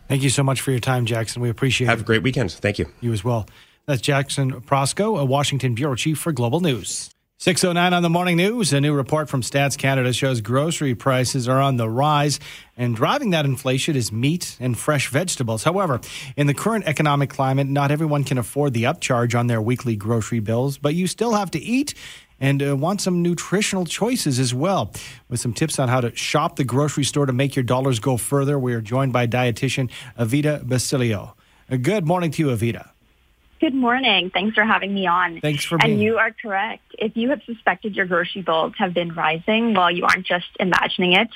Thank 0.09 0.23
you 0.23 0.31
so 0.31 0.43
much 0.43 0.61
for 0.61 0.73
your 0.73 0.81
time, 0.81 1.07
Jackson. 1.07 1.41
We 1.41 1.49
appreciate 1.49 1.87
Have 1.87 1.95
it. 1.95 2.01
Have 2.01 2.07
a 2.07 2.07
great 2.07 2.23
weekend. 2.23 2.53
Thank 2.53 2.79
you. 2.79 2.87
You 3.01 3.13
as 3.13 3.25
well. 3.25 3.47
That's 3.87 4.03
Jackson 4.03 4.61
Proskow, 4.61 5.19
a 5.19 5.25
Washington 5.25 5.75
bureau 5.75 5.95
chief 5.95 6.19
for 6.19 6.33
Global 6.33 6.61
News. 6.61 7.12
609 7.43 7.93
on 7.93 8.05
the 8.05 8.09
morning 8.09 8.37
news. 8.37 8.73
A 8.73 8.81
new 8.81 8.95
report 8.95 9.29
from 9.29 9.43
Stats 9.43 9.77
Canada 9.77 10.13
shows 10.13 10.41
grocery 10.41 10.95
prices 10.95 11.49
are 11.49 11.61
on 11.61 11.77
the 11.77 11.89
rise, 11.89 12.39
and 12.77 12.95
driving 12.95 13.31
that 13.31 13.45
inflation 13.45 13.97
is 13.97 14.13
meat 14.13 14.57
and 14.61 14.79
fresh 14.79 15.09
vegetables. 15.09 15.65
However, 15.65 16.01
in 16.37 16.47
the 16.47 16.55
current 16.55 16.85
economic 16.87 17.31
climate, 17.31 17.67
not 17.67 17.91
everyone 17.91 18.23
can 18.23 18.39
afford 18.39 18.75
the 18.75 18.85
upcharge 18.85 19.37
on 19.37 19.49
their 19.49 19.61
weekly 19.61 19.97
grocery 19.97 20.39
bills, 20.39 20.79
but 20.79 20.95
you 20.95 21.09
still 21.09 21.33
have 21.33 21.51
to 21.51 21.59
eat 21.59 21.95
and 22.39 22.63
uh, 22.63 22.77
want 22.77 23.01
some 23.01 23.23
nutritional 23.23 23.87
choices 23.87 24.39
as 24.39 24.55
well. 24.55 24.93
With 25.29 25.41
some 25.41 25.53
tips 25.53 25.81
on 25.81 25.89
how 25.89 26.01
to 26.01 26.15
shop 26.15 26.55
the 26.55 26.63
grocery 26.63 27.03
store 27.03 27.27
to 27.27 27.33
make 27.33 27.57
your 27.57 27.65
dollars 27.65 27.99
go 27.99 28.19
further, 28.19 28.57
we 28.57 28.73
are 28.73 28.81
joined 28.81 29.13
by 29.13 29.27
dietitian 29.27 29.91
Evita 30.17 30.65
Basilio. 30.65 31.35
Uh, 31.69 31.75
good 31.75 32.07
morning 32.07 32.31
to 32.31 32.41
you, 32.41 32.55
Evita. 32.55 32.92
Good 33.63 33.75
morning. 33.75 34.29
Thanks 34.35 34.57
for 34.57 34.65
having 34.65 34.93
me 34.93 35.07
on. 35.07 35.41
Thanks 35.41 35.65
for 35.65 35.79
being 35.79 35.93
And 35.93 36.03
you 36.03 36.19
are 36.19 36.33
correct. 36.33 36.83
If 36.99 37.17
you 37.17 37.31
have 37.31 37.43
suspected 37.47 37.95
your 37.95 38.07
grocery 38.07 38.43
bills 38.43 38.73
have 38.79 38.93
been 38.93 39.15
rising, 39.15 39.73
well, 39.73 39.89
you 39.89 40.03
aren't 40.03 40.27
just 40.27 40.49
imagining 40.59 41.13
it. 41.13 41.29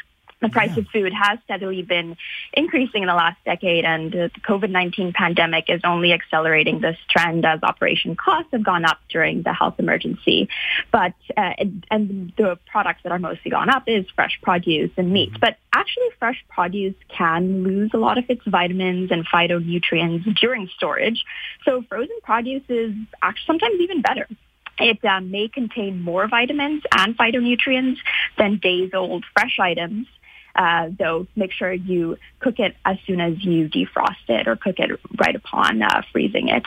The 0.42 0.51
price 0.51 0.72
yeah. 0.75 0.83
of 0.83 0.88
food 0.88 1.12
has 1.14 1.38
steadily 1.44 1.83
been 1.83 2.16
increasing 2.53 3.03
in 3.03 3.09
the 3.09 3.14
last 3.14 3.42
decade, 3.44 3.85
and 3.85 4.12
the 4.12 4.31
COVID-19 4.46 5.14
pandemic 5.14 5.64
is 5.68 5.81
only 5.83 6.12
accelerating 6.12 6.81
this 6.81 6.99
trend 7.09 7.46
as 7.46 7.61
operation 7.62 8.16
costs 8.16 8.51
have 8.53 8.62
gone 8.62 8.85
up 8.85 8.99
during 9.09 9.42
the 9.42 9.55
health 9.55 9.77
emergency. 9.79 10.49
But 10.92 11.14
uh, 11.37 11.53
and 11.90 12.33
the 12.37 12.59
products 12.70 13.01
that 13.05 13.12
are 13.12 13.18
mostly 13.18 13.51
gone 13.51 13.70
up 13.70 13.85
is 13.87 14.05
fresh 14.14 14.38
produce 14.42 14.90
and 14.99 15.11
meat. 15.11 15.31
Mm-hmm. 15.31 15.40
But 15.40 15.57
actually, 15.72 16.09
fresh 16.18 16.44
produce 16.51 16.94
can 17.09 17.64
lose 17.64 17.90
a 17.94 17.99
lot 17.99 18.18
of 18.18 18.25
its 18.29 18.42
vitamins 18.46 19.11
and 19.11 19.27
phytonutrients 19.27 20.38
during 20.38 20.68
storage. 20.77 21.25
So 21.64 21.83
frozen 21.88 22.18
produce 22.22 22.64
is 22.68 22.92
actually 23.22 23.46
sometimes 23.46 23.81
even 23.81 24.03
better. 24.03 24.29
It 24.79 25.03
uh, 25.05 25.20
may 25.20 25.49
contain 25.49 26.03
more 26.03 26.29
vitamins 26.29 26.83
and 26.92 27.16
phytonutrients 27.16 27.96
than 28.37 28.59
days-old 28.59 29.25
fresh 29.33 29.59
items. 29.59 30.07
Uh, 30.57 30.88
though 30.99 31.27
make 31.37 31.53
sure 31.53 31.73
you 31.73 32.16
cook 32.40 32.59
it 32.59 32.75
as 32.85 32.97
soon 33.07 33.21
as 33.21 33.45
you 33.45 33.69
defrost 33.69 34.29
it 34.29 34.49
or 34.49 34.57
cook 34.57 34.79
it 34.79 34.90
right 35.19 35.37
upon 35.37 35.83
uh, 35.83 36.03
freezing 36.12 36.49
it. 36.49 36.64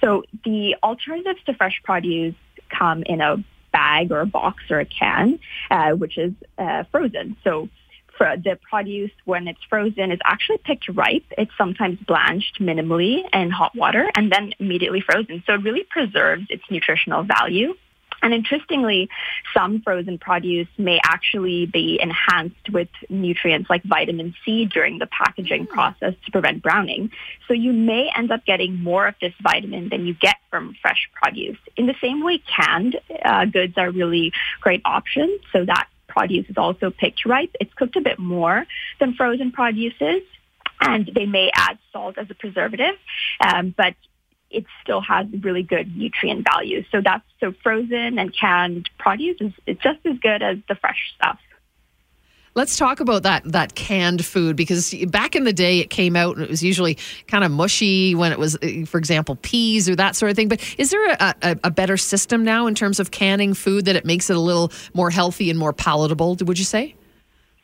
So 0.00 0.24
the 0.44 0.76
alternatives 0.82 1.40
to 1.46 1.54
fresh 1.54 1.80
produce 1.84 2.34
come 2.68 3.02
in 3.02 3.20
a 3.20 3.44
bag 3.72 4.12
or 4.12 4.20
a 4.20 4.26
box 4.26 4.62
or 4.70 4.80
a 4.80 4.84
can, 4.84 5.40
uh, 5.70 5.90
which 5.90 6.18
is 6.18 6.32
uh, 6.58 6.84
frozen. 6.92 7.36
So 7.42 7.68
for 8.16 8.36
the 8.36 8.58
produce 8.68 9.10
when 9.24 9.48
it's 9.48 9.62
frozen 9.68 10.12
is 10.12 10.20
actually 10.24 10.58
picked 10.58 10.88
ripe. 10.88 11.24
It's 11.36 11.50
sometimes 11.56 11.98
blanched 12.06 12.60
minimally 12.60 13.22
in 13.32 13.50
hot 13.50 13.74
water 13.74 14.08
and 14.14 14.30
then 14.30 14.52
immediately 14.58 15.00
frozen. 15.00 15.42
So 15.46 15.54
it 15.54 15.62
really 15.62 15.84
preserves 15.84 16.46
its 16.50 16.62
nutritional 16.70 17.24
value. 17.24 17.74
And 18.22 18.32
interestingly, 18.32 19.08
some 19.52 19.82
frozen 19.82 20.18
produce 20.18 20.68
may 20.78 21.00
actually 21.02 21.66
be 21.66 21.98
enhanced 22.00 22.70
with 22.70 22.88
nutrients 23.10 23.68
like 23.68 23.82
vitamin 23.82 24.34
C 24.44 24.64
during 24.64 24.98
the 24.98 25.06
packaging 25.06 25.64
hmm. 25.64 25.72
process 25.74 26.14
to 26.24 26.30
prevent 26.30 26.62
browning. 26.62 27.10
So 27.48 27.54
you 27.54 27.72
may 27.72 28.10
end 28.16 28.30
up 28.30 28.44
getting 28.44 28.82
more 28.82 29.06
of 29.08 29.14
this 29.20 29.34
vitamin 29.42 29.88
than 29.88 30.06
you 30.06 30.14
get 30.14 30.36
from 30.50 30.74
fresh 30.80 31.10
produce. 31.14 31.58
In 31.76 31.86
the 31.86 31.94
same 32.00 32.22
way, 32.22 32.38
canned 32.38 32.98
uh, 33.24 33.44
goods 33.46 33.74
are 33.76 33.90
really 33.90 34.32
great 34.60 34.82
options. 34.84 35.40
So 35.52 35.64
that 35.64 35.88
produce 36.06 36.48
is 36.48 36.56
also 36.56 36.90
picked 36.90 37.24
ripe. 37.26 37.54
It's 37.58 37.72
cooked 37.74 37.96
a 37.96 38.00
bit 38.00 38.18
more 38.18 38.66
than 39.00 39.14
frozen 39.14 39.50
produce 39.50 39.94
is 40.00 40.22
and 40.82 41.10
they 41.14 41.26
may 41.26 41.50
add 41.54 41.78
salt 41.92 42.18
as 42.18 42.28
a 42.30 42.34
preservative. 42.34 42.96
Um, 43.40 43.74
but 43.76 43.94
it 44.52 44.66
still 44.82 45.00
has 45.00 45.26
really 45.40 45.62
good 45.62 45.96
nutrient 45.96 46.46
value. 46.46 46.84
So 46.90 47.00
that's 47.00 47.24
so 47.40 47.52
frozen 47.62 48.18
and 48.18 48.34
canned 48.36 48.88
produce 48.98 49.40
is 49.40 49.52
it's 49.66 49.82
just 49.82 49.98
as 50.04 50.18
good 50.18 50.42
as 50.42 50.58
the 50.68 50.74
fresh 50.74 51.12
stuff. 51.16 51.38
Let's 52.54 52.76
talk 52.76 53.00
about 53.00 53.22
that 53.22 53.44
that 53.52 53.74
canned 53.74 54.26
food 54.26 54.56
because 54.56 54.94
back 55.08 55.34
in 55.34 55.44
the 55.44 55.54
day 55.54 55.78
it 55.78 55.88
came 55.88 56.16
out 56.16 56.36
and 56.36 56.44
it 56.44 56.50
was 56.50 56.62
usually 56.62 56.98
kind 57.26 57.44
of 57.44 57.50
mushy 57.50 58.14
when 58.14 58.30
it 58.30 58.38
was, 58.38 58.58
for 58.86 58.98
example, 58.98 59.36
peas 59.36 59.88
or 59.88 59.96
that 59.96 60.16
sort 60.16 60.30
of 60.30 60.36
thing. 60.36 60.48
But 60.48 60.62
is 60.76 60.90
there 60.90 61.12
a, 61.12 61.34
a, 61.40 61.56
a 61.64 61.70
better 61.70 61.96
system 61.96 62.44
now 62.44 62.66
in 62.66 62.74
terms 62.74 63.00
of 63.00 63.10
canning 63.10 63.54
food 63.54 63.86
that 63.86 63.96
it 63.96 64.04
makes 64.04 64.28
it 64.28 64.36
a 64.36 64.40
little 64.40 64.70
more 64.92 65.08
healthy 65.08 65.48
and 65.48 65.58
more 65.58 65.72
palatable? 65.72 66.36
Would 66.42 66.58
you 66.58 66.66
say? 66.66 66.94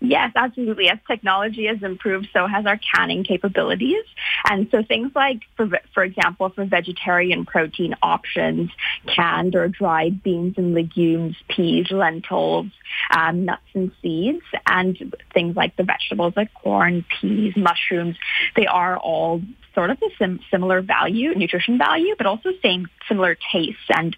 Yes, 0.01 0.31
absolutely. 0.37 0.89
As 0.89 0.99
technology 1.09 1.67
has 1.67 1.83
improved, 1.83 2.29
so 2.33 2.47
has 2.47 2.67
our 2.67 2.79
canning 2.95 3.25
capabilities. 3.25 4.05
And 4.49 4.69
so 4.71 4.85
things 4.85 5.11
like, 5.15 5.41
for, 5.57 5.69
for 5.93 6.05
example, 6.05 6.51
for 6.51 6.65
vegetarian 6.65 7.45
protein 7.45 7.97
options, 8.01 8.71
canned 9.13 9.57
or 9.57 9.67
dried 9.67 10.23
beans 10.23 10.55
and 10.57 10.73
legumes, 10.73 11.37
peas, 11.49 11.91
lentils, 11.91 12.67
um, 13.11 13.47
nuts 13.47 13.63
and 13.75 13.91
seeds, 14.01 14.45
and 14.69 15.17
things 15.35 15.57
like 15.57 15.75
the 15.77 15.83
vegetables 15.83 16.35
like 16.37 16.55
corn, 16.55 17.05
peas, 17.21 17.55
mushrooms, 17.57 18.17
they 18.55 18.69
are 18.69 18.97
all 18.99 19.43
sort 19.75 19.91
of 19.91 19.99
the 19.99 20.11
sim- 20.17 20.41
similar 20.49 20.81
value, 20.81 21.35
nutrition 21.35 21.77
value, 21.77 22.15
but 22.17 22.27
also 22.27 22.51
same 22.63 22.87
similar 23.09 23.37
tastes 23.53 23.83
and 23.89 24.17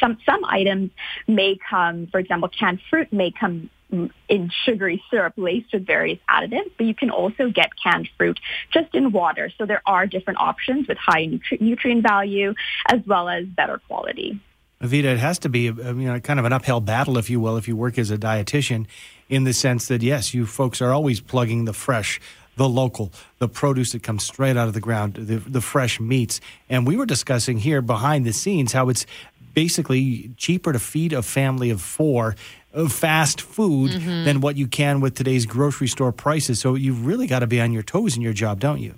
some 0.00 0.16
some 0.24 0.42
items 0.44 0.90
may 1.28 1.58
come, 1.68 2.06
for 2.06 2.18
example, 2.18 2.48
canned 2.48 2.80
fruit 2.88 3.12
may 3.12 3.30
come 3.30 3.68
in 3.92 4.50
sugary 4.64 5.02
syrup 5.10 5.34
laced 5.36 5.72
with 5.72 5.86
various 5.86 6.18
additives, 6.28 6.70
but 6.76 6.86
you 6.86 6.94
can 6.94 7.10
also 7.10 7.50
get 7.50 7.70
canned 7.82 8.08
fruit 8.16 8.40
just 8.72 8.94
in 8.94 9.12
water. 9.12 9.50
So 9.58 9.66
there 9.66 9.82
are 9.86 10.06
different 10.06 10.40
options 10.40 10.88
with 10.88 10.98
high 10.98 11.26
nutri- 11.26 11.60
nutrient 11.60 12.02
value 12.02 12.54
as 12.88 13.00
well 13.06 13.28
as 13.28 13.46
better 13.46 13.80
quality. 13.86 14.40
Evita, 14.82 15.04
it 15.04 15.18
has 15.18 15.38
to 15.40 15.48
be 15.48 15.68
uh, 15.68 15.72
you 15.72 16.12
know 16.12 16.18
kind 16.18 16.40
of 16.40 16.44
an 16.44 16.52
uphill 16.52 16.80
battle, 16.80 17.16
if 17.16 17.30
you 17.30 17.38
will, 17.38 17.56
if 17.56 17.68
you 17.68 17.76
work 17.76 17.98
as 17.98 18.10
a 18.10 18.18
dietitian, 18.18 18.86
in 19.28 19.44
the 19.44 19.52
sense 19.52 19.86
that 19.88 20.02
yes, 20.02 20.34
you 20.34 20.44
folks 20.44 20.82
are 20.82 20.92
always 20.92 21.20
plugging 21.20 21.66
the 21.66 21.72
fresh, 21.72 22.20
the 22.56 22.68
local, 22.68 23.12
the 23.38 23.48
produce 23.48 23.92
that 23.92 24.02
comes 24.02 24.24
straight 24.24 24.56
out 24.56 24.68
of 24.68 24.74
the 24.74 24.80
ground, 24.80 25.14
the, 25.14 25.36
the 25.36 25.60
fresh 25.60 26.00
meats. 26.00 26.40
And 26.68 26.86
we 26.86 26.96
were 26.96 27.06
discussing 27.06 27.58
here 27.58 27.80
behind 27.80 28.26
the 28.26 28.32
scenes 28.32 28.72
how 28.72 28.88
it's 28.88 29.06
basically 29.54 30.30
cheaper 30.36 30.72
to 30.72 30.78
feed 30.78 31.12
a 31.12 31.22
family 31.22 31.70
of 31.70 31.80
four 31.80 32.36
of 32.72 32.92
fast 32.92 33.40
food 33.40 33.90
mm-hmm. 33.90 34.24
than 34.24 34.40
what 34.40 34.56
you 34.56 34.66
can 34.66 35.00
with 35.00 35.14
today's 35.14 35.46
grocery 35.46 35.88
store 35.88 36.12
prices. 36.12 36.58
So 36.60 36.74
you've 36.74 37.06
really 37.06 37.26
got 37.26 37.40
to 37.40 37.46
be 37.46 37.60
on 37.60 37.72
your 37.72 37.82
toes 37.82 38.16
in 38.16 38.22
your 38.22 38.32
job, 38.32 38.60
don't 38.60 38.80
you? 38.80 38.94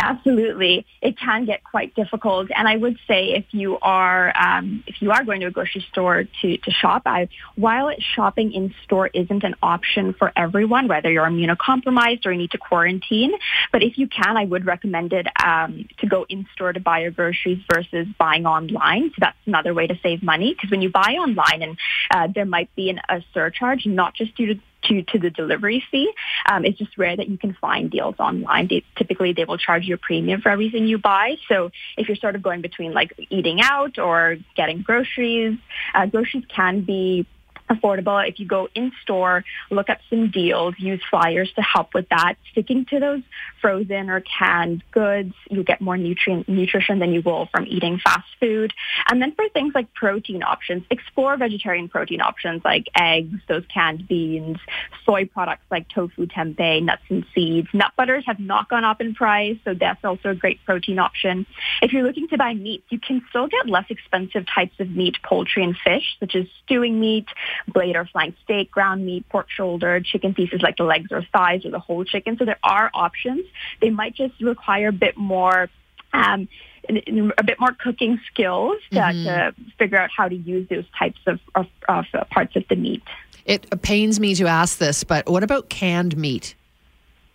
Absolutely, 0.00 0.86
it 1.00 1.18
can 1.18 1.44
get 1.44 1.62
quite 1.64 1.94
difficult. 1.94 2.50
And 2.54 2.68
I 2.68 2.76
would 2.76 2.98
say 3.06 3.34
if 3.34 3.44
you 3.52 3.78
are 3.80 4.32
um, 4.36 4.84
if 4.86 5.00
you 5.00 5.10
are 5.10 5.24
going 5.24 5.40
to 5.40 5.46
a 5.46 5.50
grocery 5.50 5.84
store 5.90 6.24
to 6.42 6.56
to 6.56 6.70
shop, 6.70 7.02
I, 7.06 7.28
while 7.56 7.90
shopping 8.14 8.52
in 8.52 8.74
store 8.84 9.08
isn't 9.08 9.44
an 9.44 9.54
option 9.62 10.14
for 10.14 10.32
everyone, 10.36 10.88
whether 10.88 11.10
you're 11.10 11.26
immunocompromised 11.26 12.26
or 12.26 12.32
you 12.32 12.38
need 12.38 12.50
to 12.52 12.58
quarantine, 12.58 13.32
but 13.72 13.82
if 13.82 13.98
you 13.98 14.08
can, 14.08 14.36
I 14.36 14.44
would 14.44 14.66
recommend 14.66 15.12
it 15.12 15.26
um, 15.42 15.88
to 15.98 16.06
go 16.06 16.26
in 16.28 16.46
store 16.52 16.72
to 16.72 16.80
buy 16.80 17.00
your 17.00 17.10
groceries 17.10 17.62
versus 17.72 18.06
buying 18.18 18.46
online. 18.46 19.10
So 19.10 19.16
that's 19.20 19.38
another 19.46 19.74
way 19.74 19.86
to 19.86 19.98
save 20.02 20.22
money 20.22 20.54
because 20.54 20.70
when 20.70 20.82
you 20.82 20.90
buy 20.90 21.16
online 21.18 21.62
and 21.62 21.78
uh, 22.10 22.28
there 22.34 22.46
might 22.46 22.74
be 22.74 22.90
an, 22.90 23.00
a 23.08 23.22
surcharge, 23.32 23.86
not 23.86 24.14
just 24.14 24.34
due 24.36 24.54
to 24.54 24.60
to, 24.90 25.02
to 25.12 25.18
the 25.18 25.30
delivery 25.30 25.82
fee. 25.90 26.12
Um, 26.50 26.64
it's 26.64 26.78
just 26.78 26.98
rare 26.98 27.16
that 27.16 27.28
you 27.28 27.38
can 27.38 27.54
find 27.54 27.90
deals 27.90 28.16
online. 28.18 28.68
They, 28.68 28.84
typically, 28.96 29.32
they 29.32 29.44
will 29.44 29.58
charge 29.58 29.84
you 29.84 29.94
a 29.94 29.98
premium 29.98 30.40
for 30.40 30.50
everything 30.50 30.86
you 30.86 30.98
buy. 30.98 31.36
So 31.48 31.70
if 31.96 32.08
you're 32.08 32.16
sort 32.16 32.34
of 32.34 32.42
going 32.42 32.60
between 32.60 32.92
like 32.92 33.14
eating 33.30 33.60
out 33.62 33.98
or 33.98 34.36
getting 34.56 34.82
groceries, 34.82 35.56
uh, 35.94 36.06
groceries 36.06 36.44
can 36.54 36.82
be 36.82 37.26
affordable. 37.70 38.26
If 38.28 38.38
you 38.40 38.46
go 38.46 38.68
in 38.74 38.92
store, 39.02 39.44
look 39.70 39.88
up 39.88 39.98
some 40.10 40.30
deals, 40.30 40.74
use 40.78 41.00
flyers 41.08 41.52
to 41.56 41.62
help 41.62 41.94
with 41.94 42.08
that. 42.10 42.34
Sticking 42.52 42.84
to 42.86 43.00
those 43.00 43.22
frozen 43.60 44.10
or 44.10 44.22
canned 44.22 44.82
goods, 44.90 45.34
you 45.50 45.62
get 45.62 45.80
more 45.80 45.96
nutrient 45.96 46.48
nutrition 46.48 46.98
than 46.98 47.12
you 47.12 47.22
will 47.22 47.46
from 47.46 47.66
eating 47.66 47.98
fast 47.98 48.28
food. 48.38 48.72
And 49.08 49.20
then 49.22 49.32
for 49.32 49.48
things 49.50 49.74
like 49.74 49.92
protein 49.94 50.42
options, 50.42 50.84
explore 50.90 51.36
vegetarian 51.36 51.88
protein 51.88 52.20
options 52.20 52.62
like 52.64 52.86
eggs, 52.94 53.38
those 53.48 53.64
canned 53.72 54.08
beans, 54.08 54.58
soy 55.04 55.26
products 55.26 55.64
like 55.70 55.88
tofu, 55.88 56.26
tempeh, 56.26 56.82
nuts 56.82 57.02
and 57.08 57.24
seeds. 57.34 57.68
Nut 57.72 57.92
butters 57.96 58.24
have 58.26 58.40
not 58.40 58.68
gone 58.68 58.84
up 58.84 59.00
in 59.00 59.14
price, 59.14 59.56
so 59.64 59.74
that's 59.74 60.04
also 60.04 60.30
a 60.30 60.34
great 60.34 60.64
protein 60.64 60.98
option. 60.98 61.46
If 61.82 61.92
you're 61.92 62.02
looking 62.02 62.28
to 62.28 62.38
buy 62.38 62.54
meat, 62.54 62.84
you 62.88 62.98
can 62.98 63.22
still 63.28 63.46
get 63.46 63.68
less 63.68 63.86
expensive 63.90 64.46
types 64.52 64.78
of 64.80 64.90
meat, 64.90 65.16
poultry 65.22 65.62
and 65.62 65.76
fish, 65.76 66.16
such 66.20 66.34
as 66.34 66.46
stewing 66.64 67.00
meat, 67.00 67.26
blade 67.68 67.96
or 67.96 68.06
flank 68.06 68.34
steak, 68.44 68.70
ground 68.70 69.04
meat, 69.04 69.28
pork 69.28 69.48
shoulder, 69.50 70.00
chicken 70.00 70.34
pieces 70.34 70.62
like 70.62 70.76
the 70.76 70.84
legs 70.84 71.10
or 71.12 71.24
thighs 71.32 71.64
or 71.64 71.70
the 71.70 71.78
whole 71.78 72.04
chicken. 72.04 72.36
So 72.38 72.44
there 72.44 72.58
are 72.62 72.90
options. 72.94 73.44
They 73.80 73.90
might 73.90 74.14
just 74.14 74.40
require 74.40 74.88
a 74.88 74.92
bit 74.92 75.16
more 75.16 75.68
um, 76.12 76.48
a 76.88 77.44
bit 77.44 77.60
more 77.60 77.72
cooking 77.72 78.20
skills 78.32 78.76
to, 78.90 78.98
mm-hmm. 78.98 79.24
to, 79.24 79.54
figure 79.78 79.98
out 79.98 80.10
how 80.14 80.28
to 80.28 80.34
use 80.34 80.68
those 80.68 80.84
types 80.98 81.20
of, 81.26 81.38
of, 81.54 81.66
of, 81.88 82.04
parts 82.30 82.56
of 82.56 82.64
the 82.68 82.76
meat. 82.76 83.02
It 83.44 83.82
pains 83.82 84.18
me 84.18 84.34
to 84.34 84.46
ask 84.46 84.78
this, 84.78 85.04
but 85.04 85.28
what 85.28 85.44
about 85.44 85.68
canned 85.68 86.16
meat? 86.16 86.54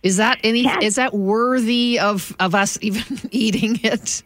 Is 0.02 0.18
that 0.18 0.38
any? 0.44 0.64
Canned. 0.64 0.82
Is 0.82 0.96
that 0.96 1.14
worthy 1.14 1.98
of 1.98 2.34
of 2.38 2.54
us 2.54 2.78
even 2.82 3.02
eating 3.30 3.80
it? 3.82 4.22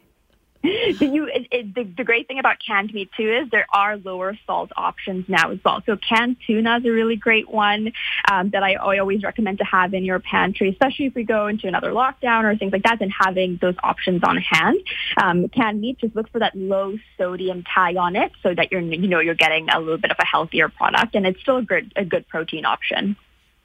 You, 0.62 1.26
it, 1.26 1.46
it, 1.50 1.74
the, 1.74 1.84
the, 1.84 2.04
great 2.04 2.28
thing 2.28 2.38
about 2.38 2.56
canned 2.64 2.92
meat 2.92 3.10
too 3.16 3.30
is 3.30 3.50
there 3.50 3.66
are 3.72 3.96
lower 3.96 4.38
salt 4.46 4.70
options 4.76 5.26
now 5.26 5.50
as 5.50 5.58
well. 5.64 5.82
So 5.86 5.96
canned 5.96 6.36
tuna 6.46 6.78
is 6.78 6.84
a 6.84 6.90
really 6.90 7.16
great 7.16 7.48
one 7.48 7.92
um, 8.30 8.50
that 8.50 8.62
I, 8.62 8.74
I, 8.74 8.98
always 8.98 9.22
recommend 9.22 9.58
to 9.58 9.64
have 9.64 9.94
in 9.94 10.04
your 10.04 10.18
pantry, 10.18 10.68
especially 10.68 11.06
if 11.06 11.14
we 11.14 11.24
go 11.24 11.46
into 11.46 11.66
another 11.66 11.92
lockdown 11.92 12.44
or 12.44 12.56
things 12.56 12.72
like 12.72 12.82
that. 12.82 13.00
And 13.00 13.10
having 13.10 13.58
those 13.62 13.76
options 13.82 14.22
on 14.22 14.36
hand. 14.36 14.78
Um, 15.16 15.48
canned 15.48 15.80
meat 15.80 15.98
just 15.98 16.14
look 16.14 16.30
for 16.30 16.40
that 16.40 16.54
low 16.54 16.98
sodium 17.16 17.64
tag 17.64 17.96
on 17.96 18.14
it 18.14 18.32
so 18.42 18.54
that 18.54 18.70
you're 18.70 18.82
you 18.82 19.08
know 19.08 19.20
you're 19.20 19.34
getting 19.34 19.70
a 19.70 19.78
little 19.78 19.98
bit 19.98 20.10
of 20.10 20.18
a 20.18 20.26
healthier 20.26 20.68
product, 20.68 21.14
and 21.14 21.26
it's 21.26 21.40
still 21.40 21.58
a 21.58 21.62
good 21.62 21.92
a 21.96 22.04
good 22.04 22.28
protein 22.28 22.66
option. 22.66 23.16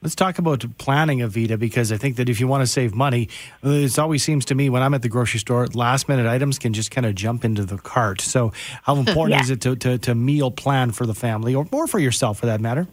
Let's 0.06 0.14
talk 0.14 0.38
about 0.38 0.64
planning, 0.78 1.22
Evita 1.22 1.58
because 1.58 1.92
I 1.92 1.98
think 1.98 2.18
that 2.18 2.30
if 2.30 2.40
you 2.40 2.48
want 2.48 2.62
to 2.62 2.68
save 2.68 2.94
money, 2.94 3.28
it 3.64 3.98
always 3.98 4.22
seems 4.22 4.46
to 4.46 4.54
me 4.54 4.70
when 4.70 4.84
I'm 4.84 4.94
at 4.94 5.02
the 5.02 5.10
grocery 5.10 5.40
store, 5.40 5.66
last 5.74 6.08
minute 6.08 6.28
items 6.28 6.60
can 6.60 6.74
just 6.74 6.92
kind 6.92 7.08
of 7.08 7.16
jump 7.16 7.44
into 7.44 7.66
the 7.66 7.80
cart. 7.80 8.22
So, 8.22 8.54
how 8.84 8.98
important 8.98 9.40
yeah. 9.40 9.42
is 9.42 9.50
it 9.50 9.62
to, 9.62 9.76
to, 9.78 9.98
to 9.98 10.14
meal 10.14 10.52
plan 10.52 10.92
for 10.92 11.08
the 11.08 11.16
family 11.16 11.56
or, 11.56 11.68
or 11.72 11.88
for 11.88 11.98
yourself 11.98 12.38
for 12.38 12.46
that 12.46 12.62
matter? 12.62 12.88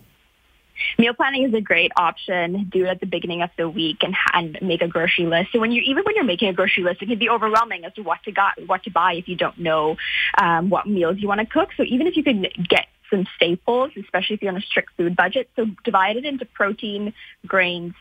Meal 0.99 1.13
planning 1.13 1.45
is 1.45 1.53
a 1.53 1.61
great 1.61 1.93
option. 1.97 2.71
Do 2.73 2.87
it 2.87 2.89
at 2.89 3.01
the 3.01 3.07
beginning 3.07 3.43
of 3.43 3.51
the 3.59 3.69
week 3.69 3.99
and, 4.03 4.17
and 4.33 4.59
make 4.63 4.81
a 4.81 4.89
grocery 4.89 5.27
list. 5.27 5.53
So 5.53 5.61
when 5.61 5.71
you 5.71 5.83
even 5.83 6.05
when 6.05 6.17
you're 6.17 6.25
making 6.25 6.49
a 6.49 6.55
grocery 6.55 6.83
list, 6.83 7.03
it 7.03 7.11
can 7.11 7.19
be 7.19 7.29
overwhelming 7.29 7.85
as 7.85 7.93
to 7.95 8.03
what 8.03 8.23
to 8.23 8.33
got 8.33 8.55
what 8.67 8.85
to 8.85 8.91
buy 8.91 9.13
if 9.13 9.29
you 9.29 9.37
don't 9.37 9.59
know 9.59 9.99
um, 10.39 10.71
what 10.71 10.87
meals 10.87 11.19
you 11.19 11.29
want 11.29 11.41
to 11.41 11.47
cook. 11.47 11.69
So 11.77 11.83
even 11.83 12.07
if 12.07 12.17
you 12.17 12.25
can 12.25 12.47
get 12.71 12.87
some 13.13 13.27
staples, 13.37 13.93
especially 13.97 14.35
if 14.35 14.43
you're 14.43 14.51
on 14.51 14.59
a 14.59 14.63
strict 14.63 14.91
food 14.97 15.15
budget. 15.15 15.49
So 15.55 15.67
divide 15.85 16.17
it 16.17 16.25
into 16.25 16.45
protein, 16.47 17.15
grains, 17.47 17.95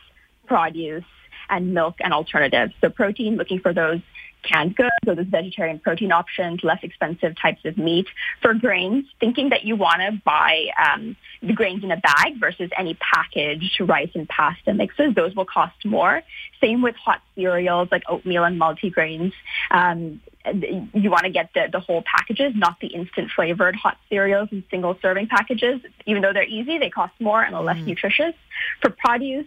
produce, 0.46 1.04
and 1.48 1.74
milk 1.74 1.96
and 2.00 2.12
alternatives. 2.12 2.72
So 2.80 2.90
protein, 2.90 3.36
looking 3.36 3.60
for 3.60 3.72
those 3.72 4.00
canned 4.42 4.74
goods, 4.74 4.90
so 5.04 5.14
those 5.14 5.26
vegetarian 5.26 5.78
protein 5.78 6.10
options, 6.12 6.64
less 6.64 6.80
expensive 6.82 7.34
types 7.40 7.64
of 7.64 7.78
meat. 7.78 8.06
For 8.40 8.54
grains, 8.54 9.04
thinking 9.20 9.50
that 9.50 9.64
you 9.64 9.76
want 9.76 10.00
to 10.02 10.20
buy 10.24 10.66
um, 10.82 11.16
the 11.42 11.52
grains 11.52 11.84
in 11.84 11.90
a 11.90 11.96
bag 11.96 12.40
versus 12.40 12.70
any 12.76 12.94
packaged 12.94 13.80
rice 13.80 14.10
and 14.14 14.28
pasta 14.28 14.74
mixes, 14.74 15.14
those 15.14 15.34
will 15.34 15.44
cost 15.44 15.84
more. 15.84 16.22
Same 16.60 16.82
with 16.82 16.96
hot 16.96 17.20
cereals 17.34 17.88
like 17.92 18.02
oatmeal 18.08 18.44
and 18.44 18.60
multigrains. 18.60 19.32
Um, 19.70 20.20
you 20.44 21.10
want 21.10 21.24
to 21.24 21.30
get 21.30 21.50
the, 21.54 21.68
the 21.70 21.80
whole 21.80 22.02
packages, 22.02 22.52
not 22.56 22.80
the 22.80 22.88
instant 22.88 23.30
flavored 23.34 23.76
hot 23.76 23.96
cereals 24.08 24.48
and 24.50 24.62
single 24.70 24.98
serving 25.00 25.28
packages. 25.28 25.80
Even 26.06 26.22
though 26.22 26.32
they're 26.32 26.44
easy, 26.44 26.78
they 26.78 26.90
cost 26.90 27.12
more 27.20 27.42
and 27.42 27.54
are 27.54 27.62
less 27.62 27.78
mm. 27.78 27.86
nutritious. 27.86 28.34
For 28.80 28.90
produce, 28.90 29.46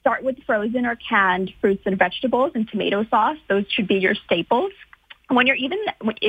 start 0.00 0.24
with 0.24 0.36
frozen 0.44 0.84
or 0.84 0.96
canned 0.96 1.52
fruits 1.60 1.82
and 1.86 1.98
vegetables 1.98 2.52
and 2.54 2.68
tomato 2.68 3.04
sauce. 3.04 3.38
Those 3.48 3.64
should 3.68 3.86
be 3.86 3.96
your 3.96 4.14
staples. 4.14 4.72
When 5.28 5.46
you're 5.46 5.56
even 5.56 5.78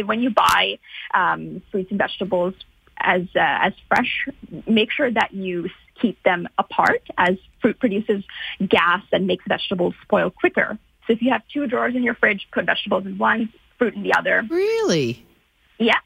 when 0.06 0.22
you 0.22 0.30
buy 0.30 0.80
um, 1.14 1.62
fruits 1.72 1.90
and 1.90 2.00
vegetables 2.00 2.54
as 2.98 3.24
uh, 3.36 3.40
as 3.40 3.74
fresh, 3.88 4.28
make 4.68 4.92
sure 4.92 5.12
that 5.12 5.34
you 5.34 5.70
keep 6.00 6.22
them 6.24 6.48
apart 6.58 7.02
as 7.18 7.38
fruit 7.62 7.80
produces 7.80 8.24
gas 8.68 9.02
and 9.12 9.28
makes 9.28 9.44
vegetables 9.48 9.94
spoil 10.04 10.30
quicker. 10.30 10.78
So 11.06 11.14
if 11.14 11.22
you 11.22 11.32
have 11.32 11.42
two 11.52 11.68
drawers 11.68 11.96
in 11.96 12.04
your 12.04 12.16
fridge, 12.16 12.48
put 12.54 12.66
vegetables 12.66 13.06
in 13.06 13.18
one, 13.18 13.52
fruit 13.84 13.96
in 13.96 14.04
the 14.04 14.14
other. 14.14 14.44
Really? 14.50 15.26
Yeah. 15.78 16.00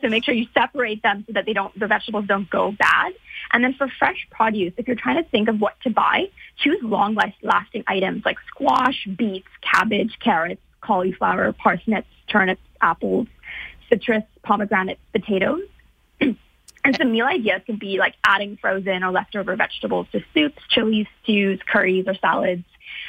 So 0.00 0.08
make 0.08 0.24
sure 0.24 0.34
you 0.34 0.46
separate 0.52 1.02
them 1.02 1.24
so 1.26 1.34
that 1.34 1.46
they 1.46 1.52
don't, 1.52 1.78
the 1.78 1.86
vegetables 1.86 2.26
don't 2.26 2.48
go 2.50 2.72
bad. 2.72 3.12
And 3.52 3.62
then 3.62 3.74
for 3.74 3.88
fresh 3.98 4.26
produce, 4.30 4.72
if 4.78 4.88
you're 4.88 4.96
trying 4.96 5.22
to 5.22 5.28
think 5.30 5.48
of 5.48 5.60
what 5.60 5.78
to 5.82 5.90
buy, 5.90 6.30
choose 6.56 6.82
long 6.82 7.16
lasting 7.42 7.84
items 7.86 8.24
like 8.24 8.38
squash, 8.48 9.06
beets, 9.16 9.48
cabbage, 9.60 10.18
carrots, 10.20 10.62
cauliflower, 10.80 11.52
parsnips, 11.52 12.08
turnips, 12.28 12.62
apples, 12.80 13.28
citrus, 13.88 14.24
pomegranates, 14.42 15.00
potatoes. 15.12 15.62
and 16.20 16.96
some 16.96 17.12
meal 17.12 17.26
ideas 17.26 17.60
can 17.66 17.76
be 17.76 17.98
like 17.98 18.14
adding 18.24 18.56
frozen 18.56 19.04
or 19.04 19.12
leftover 19.12 19.54
vegetables 19.54 20.06
to 20.12 20.24
soups, 20.34 20.62
chilies, 20.70 21.06
stews, 21.22 21.60
curries, 21.70 22.06
or 22.08 22.14
salads 22.14 22.64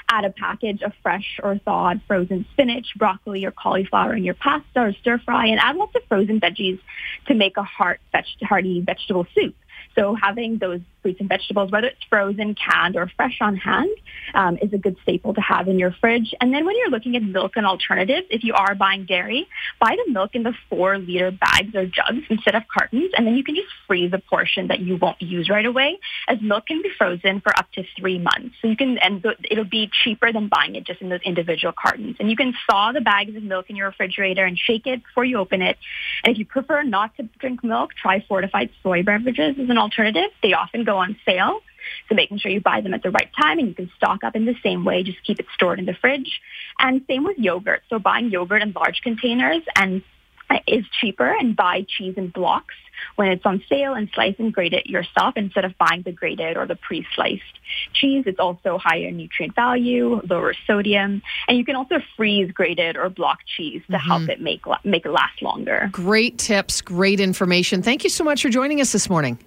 add 0.10 0.26
a 0.26 0.30
package 0.30 0.82
of 0.82 0.94
fresh 1.02 1.40
or 1.44 1.58
thawed 1.58 2.02
frozen 2.08 2.46
spinach, 2.54 2.88
broccoli, 2.96 3.46
or 3.46 3.52
cauliflower 3.52 4.14
in 4.16 4.24
your 4.24 4.34
pasta 4.34 4.66
or 4.76 4.94
stir 4.94 5.20
fry, 5.20 5.48
and 5.48 5.60
add 5.60 5.76
lots 5.76 5.96
of 5.96 6.04
frozen 6.08 6.40
veggies 6.40 6.80
to 7.28 7.34
make 7.34 7.58
a 7.58 7.64
heart, 7.64 8.00
hearty 8.42 8.82
vegetable 8.82 9.26
soup. 9.36 9.56
So 9.96 10.16
having 10.16 10.58
those 10.58 10.82
fruits 11.02 11.20
and 11.20 11.30
vegetables, 11.30 11.72
whether 11.72 11.88
it's 11.88 12.04
frozen, 12.10 12.56
canned, 12.56 12.96
or 12.96 13.10
fresh 13.16 13.38
on 13.42 13.56
hand, 13.56 13.90
um, 14.34 14.58
is 14.62 14.72
a 14.74 14.78
good 14.78 14.98
staple 15.04 15.34
to 15.34 15.42
have 15.42 15.68
in 15.68 15.80
your 15.80 15.92
fridge. 16.00 16.34
And 16.40 16.54
then 16.54 16.66
when 16.66 16.78
you're 16.78 16.90
looking 16.90 17.16
at 17.16 17.24
milk 17.24 17.54
and 17.56 17.66
alternatives, 17.66 18.28
if 18.30 18.44
you 18.44 18.54
are 18.54 18.76
buying 18.76 19.06
dairy, 19.06 19.48
buy 19.80 19.96
the 20.06 20.12
milk 20.12 20.36
in 20.36 20.44
the 20.44 20.54
four 20.70 20.98
liter 20.98 21.32
bags 21.32 21.76
or 21.76 21.86
jugs 21.86 22.24
instead 22.30 22.56
of 22.56 22.64
cartons, 22.68 23.12
and 23.18 23.26
then 23.26 23.36
you 23.36 23.44
can 23.44 23.56
just 23.56 23.68
freeze 23.88 24.12
a 24.14 24.20
portion 24.20 24.68
that 24.68 24.80
you 24.80 24.98
won't 24.98 25.22
use 25.22 25.50
right 25.50 25.66
away, 25.66 26.00
as 26.28 26.42
milk 26.42 26.68
can 26.68 26.82
be 26.82 26.90
frozen 26.98 27.42
for 27.42 27.58
up 27.58 27.72
to 27.74 27.84
three 27.98 28.20
months. 28.20 28.56
So 28.62 28.68
you 28.68 28.78
can, 28.78 28.98
and 29.00 29.26
it'll 29.50 29.64
be 29.64 29.90
cheaper 30.04 30.32
than 30.32 30.48
buying 30.48 30.76
it 30.76 30.84
just 30.84 31.02
in 31.02 31.10
those 31.10 31.22
individual 31.24 31.74
cartons. 31.74 32.16
And 32.20 32.30
you 32.30 32.36
can 32.36 32.54
thaw 32.70 32.92
the 32.92 33.02
bags 33.02 33.36
of 33.36 33.44
milk 33.44 33.70
in 33.70 33.76
your 33.76 33.88
refrigerator 33.88 34.46
and 34.46 34.58
shake 34.58 34.88
it 34.88 35.04
before 35.04 35.26
you 35.26 35.38
open 35.38 35.62
it. 35.62 35.78
And 36.24 36.32
if 36.32 36.40
you 36.40 36.46
prefer 36.46 36.84
not 36.84 37.16
to 37.18 37.24
drink 37.40 37.64
milk, 37.64 37.94
try 37.94 38.24
fortified 38.28 38.70
soy 38.84 39.04
beverages 39.04 39.56
as 39.60 39.70
an 39.70 39.78
alternative. 39.78 40.30
They 40.42 40.54
often 40.54 40.84
go 40.84 40.91
on 40.98 41.18
sale. 41.26 41.60
So 42.10 42.16
making 42.16 42.40
sure 42.40 42.52
you 42.52 42.62
buy 42.62 42.82
them 42.82 42.94
at 42.94 43.04
the 43.04 43.10
right 43.10 43.30
time 43.40 43.58
and 43.60 43.68
you 43.68 43.74
can 43.74 43.92
stock 43.98 44.24
up 44.24 44.36
in 44.36 44.46
the 44.46 44.56
same 44.64 44.86
way, 44.86 45.04
just 45.04 45.24
keep 45.24 45.40
it 45.40 45.48
stored 45.56 45.80
in 45.80 45.86
the 45.86 45.96
fridge. 45.96 46.40
And 46.80 47.04
same 47.08 47.24
with 47.24 47.38
yogurt. 47.38 47.82
So 47.90 48.00
buying 48.00 48.30
yogurt 48.30 48.62
in 48.62 48.72
large 48.72 49.02
containers 49.02 49.64
and 49.76 50.04
is 50.68 50.86
cheaper 51.00 51.28
and 51.28 51.56
buy 51.56 51.86
cheese 51.88 52.16
in 52.18 52.30
blocks 52.30 52.76
when 53.16 53.30
it's 53.30 53.46
on 53.46 53.64
sale 53.68 53.94
and 53.94 54.10
slice 54.14 54.36
and 54.38 54.54
grate 54.54 54.74
it 54.74 54.88
yourself 54.88 55.36
instead 55.36 55.66
of 55.66 55.78
buying 55.78 56.04
the 56.04 56.12
grated 56.12 56.58
or 56.58 56.68
the 56.68 56.76
pre-sliced 56.76 57.42
cheese. 57.94 58.24
It's 58.28 58.40
also 58.40 58.78
higher 58.78 59.12
nutrient 59.12 59.56
value, 59.56 60.22
lower 60.30 60.54
sodium, 60.68 61.22
and 61.48 61.58
you 61.58 61.66
can 61.66 61.76
also 61.76 62.00
freeze 62.16 62.52
grated 62.52 62.98
or 62.98 63.10
block 63.10 63.40
cheese 63.46 63.82
to 63.88 63.94
mm-hmm. 63.94 64.08
help 64.08 64.30
it 64.30 64.42
make 64.42 64.62
make 64.84 65.06
it 65.06 65.12
last 65.12 65.42
longer. 65.42 65.90
Great 65.92 66.38
tips, 66.38 66.82
great 66.82 67.20
information. 67.20 67.82
Thank 67.82 68.04
you 68.04 68.10
so 68.10 68.24
much 68.24 68.42
for 68.42 68.50
joining 68.50 68.82
us 68.82 68.92
this 68.92 69.10
morning. 69.10 69.40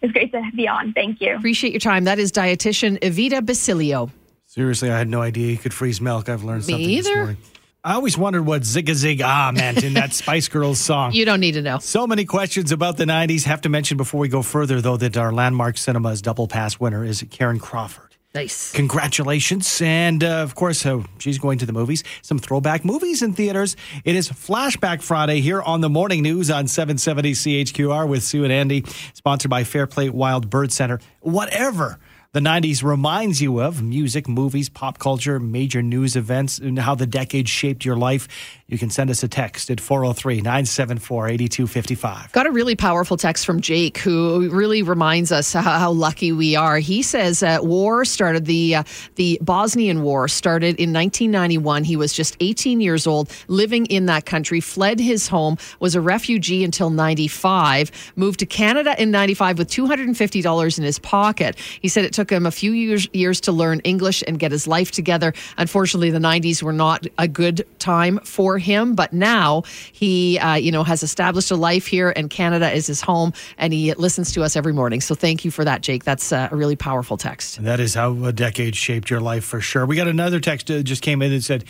It's 0.00 0.12
great 0.12 0.30
to 0.32 0.42
be 0.54 0.68
on. 0.68 0.92
Thank 0.92 1.20
you. 1.20 1.34
Appreciate 1.36 1.72
your 1.72 1.80
time. 1.80 2.04
That 2.04 2.18
is 2.18 2.30
dietitian 2.32 2.98
Evita 3.00 3.44
Basilio. 3.44 4.10
Seriously, 4.46 4.90
I 4.90 4.98
had 4.98 5.08
no 5.08 5.20
idea 5.22 5.50
you 5.50 5.58
could 5.58 5.74
freeze 5.74 6.00
milk. 6.00 6.28
I've 6.28 6.44
learned 6.44 6.66
Me 6.66 6.72
something 6.72 6.90
either. 6.90 7.02
this 7.10 7.16
morning. 7.16 7.36
I 7.84 7.94
always 7.94 8.18
wondered 8.18 8.42
what 8.44 8.64
Zig 8.64 8.88
a 8.88 8.94
Zig 8.94 9.22
Ah 9.22 9.52
meant 9.54 9.84
in 9.84 9.94
that 9.94 10.12
Spice 10.14 10.48
Girls 10.48 10.80
song. 10.80 11.12
You 11.12 11.24
don't 11.24 11.40
need 11.40 11.52
to 11.52 11.62
know. 11.62 11.78
So 11.78 12.06
many 12.06 12.24
questions 12.24 12.72
about 12.72 12.96
the 12.96 13.04
90s. 13.04 13.44
Have 13.44 13.60
to 13.62 13.68
mention 13.68 13.96
before 13.96 14.20
we 14.20 14.28
go 14.28 14.42
further, 14.42 14.80
though, 14.80 14.96
that 14.96 15.16
our 15.16 15.32
Landmark 15.32 15.78
Cinemas 15.78 16.20
Double 16.20 16.48
Pass 16.48 16.80
winner 16.80 17.04
is 17.04 17.24
Karen 17.30 17.58
Crawford. 17.58 18.07
Nice. 18.38 18.70
Congratulations. 18.70 19.80
And 19.82 20.22
uh, 20.22 20.44
of 20.44 20.54
course, 20.54 20.86
uh, 20.86 21.02
she's 21.18 21.38
going 21.38 21.58
to 21.58 21.66
the 21.66 21.72
movies. 21.72 22.04
Some 22.22 22.38
throwback 22.38 22.84
movies 22.84 23.20
in 23.20 23.32
theaters. 23.32 23.74
It 24.04 24.14
is 24.14 24.28
Flashback 24.28 25.02
Friday 25.02 25.40
here 25.40 25.60
on 25.60 25.80
the 25.80 25.88
morning 25.88 26.22
news 26.22 26.48
on 26.48 26.68
770 26.68 27.32
CHQR 27.32 28.06
with 28.06 28.22
Sue 28.22 28.44
and 28.44 28.52
Andy, 28.52 28.84
sponsored 29.12 29.50
by 29.50 29.64
Fairplay 29.64 30.08
Wild 30.10 30.50
Bird 30.50 30.70
Center. 30.70 31.00
Whatever 31.18 31.98
the 32.34 32.40
90s 32.40 32.82
reminds 32.82 33.40
you 33.40 33.58
of 33.58 33.82
music, 33.82 34.28
movies, 34.28 34.68
pop 34.68 34.98
culture, 34.98 35.40
major 35.40 35.80
news 35.80 36.14
events, 36.14 36.58
and 36.58 36.78
how 36.78 36.94
the 36.94 37.06
decade 37.06 37.48
shaped 37.48 37.86
your 37.86 37.96
life, 37.96 38.28
you 38.66 38.76
can 38.76 38.90
send 38.90 39.08
us 39.08 39.22
a 39.22 39.28
text 39.28 39.70
at 39.70 39.80
403 39.80 40.42
974 40.42 41.28
8255. 41.28 42.32
Got 42.32 42.46
a 42.46 42.50
really 42.50 42.76
powerful 42.76 43.16
text 43.16 43.46
from 43.46 43.62
Jake 43.62 43.96
who 43.96 44.50
really 44.50 44.82
reminds 44.82 45.32
us 45.32 45.54
how, 45.54 45.62
how 45.62 45.90
lucky 45.90 46.30
we 46.32 46.54
are. 46.54 46.78
He 46.78 47.00
says 47.00 47.42
uh, 47.42 47.60
war 47.62 48.04
started, 48.04 48.44
the, 48.44 48.74
uh, 48.74 48.82
the 49.14 49.38
Bosnian 49.40 50.02
War 50.02 50.28
started 50.28 50.76
in 50.78 50.92
1991. 50.92 51.84
He 51.84 51.96
was 51.96 52.12
just 52.12 52.36
18 52.40 52.82
years 52.82 53.06
old, 53.06 53.30
living 53.46 53.86
in 53.86 54.04
that 54.04 54.26
country, 54.26 54.60
fled 54.60 55.00
his 55.00 55.28
home, 55.28 55.56
was 55.80 55.94
a 55.94 56.02
refugee 56.02 56.62
until 56.62 56.90
95, 56.90 58.12
moved 58.16 58.40
to 58.40 58.46
Canada 58.46 58.94
in 59.00 59.10
95 59.10 59.56
with 59.56 59.70
$250 59.70 60.78
in 60.78 60.84
his 60.84 60.98
pocket. 60.98 61.56
He 61.80 61.88
said 61.88 62.04
it 62.04 62.17
took 62.18 62.32
him 62.32 62.46
a 62.46 62.50
few 62.50 62.72
years, 62.72 63.06
years 63.12 63.40
to 63.40 63.52
learn 63.52 63.78
English 63.84 64.24
and 64.26 64.40
get 64.40 64.50
his 64.50 64.66
life 64.66 64.90
together. 64.90 65.32
Unfortunately, 65.56 66.10
the 66.10 66.18
90s 66.18 66.64
were 66.64 66.72
not 66.72 67.06
a 67.16 67.28
good 67.28 67.64
time 67.78 68.18
for 68.24 68.58
him, 68.58 68.96
but 68.96 69.12
now 69.12 69.62
he, 69.92 70.36
uh, 70.40 70.54
you 70.54 70.72
know, 70.72 70.82
has 70.82 71.04
established 71.04 71.52
a 71.52 71.54
life 71.54 71.86
here, 71.86 72.12
and 72.16 72.28
Canada 72.28 72.72
is 72.72 72.88
his 72.88 73.00
home, 73.00 73.32
and 73.56 73.72
he 73.72 73.94
listens 73.94 74.32
to 74.32 74.42
us 74.42 74.56
every 74.56 74.72
morning. 74.72 75.00
So 75.00 75.14
thank 75.14 75.44
you 75.44 75.52
for 75.52 75.64
that, 75.64 75.80
Jake. 75.82 76.02
That's 76.02 76.32
uh, 76.32 76.48
a 76.50 76.56
really 76.56 76.74
powerful 76.74 77.16
text. 77.16 77.62
That 77.62 77.78
is 77.78 77.94
how 77.94 78.24
a 78.24 78.32
decade 78.32 78.74
shaped 78.74 79.10
your 79.10 79.20
life 79.20 79.44
for 79.44 79.60
sure. 79.60 79.86
We 79.86 79.94
got 79.94 80.08
another 80.08 80.40
text 80.40 80.66
that 80.66 80.82
just 80.82 81.02
came 81.02 81.22
in 81.22 81.32
and 81.32 81.44
said 81.44 81.64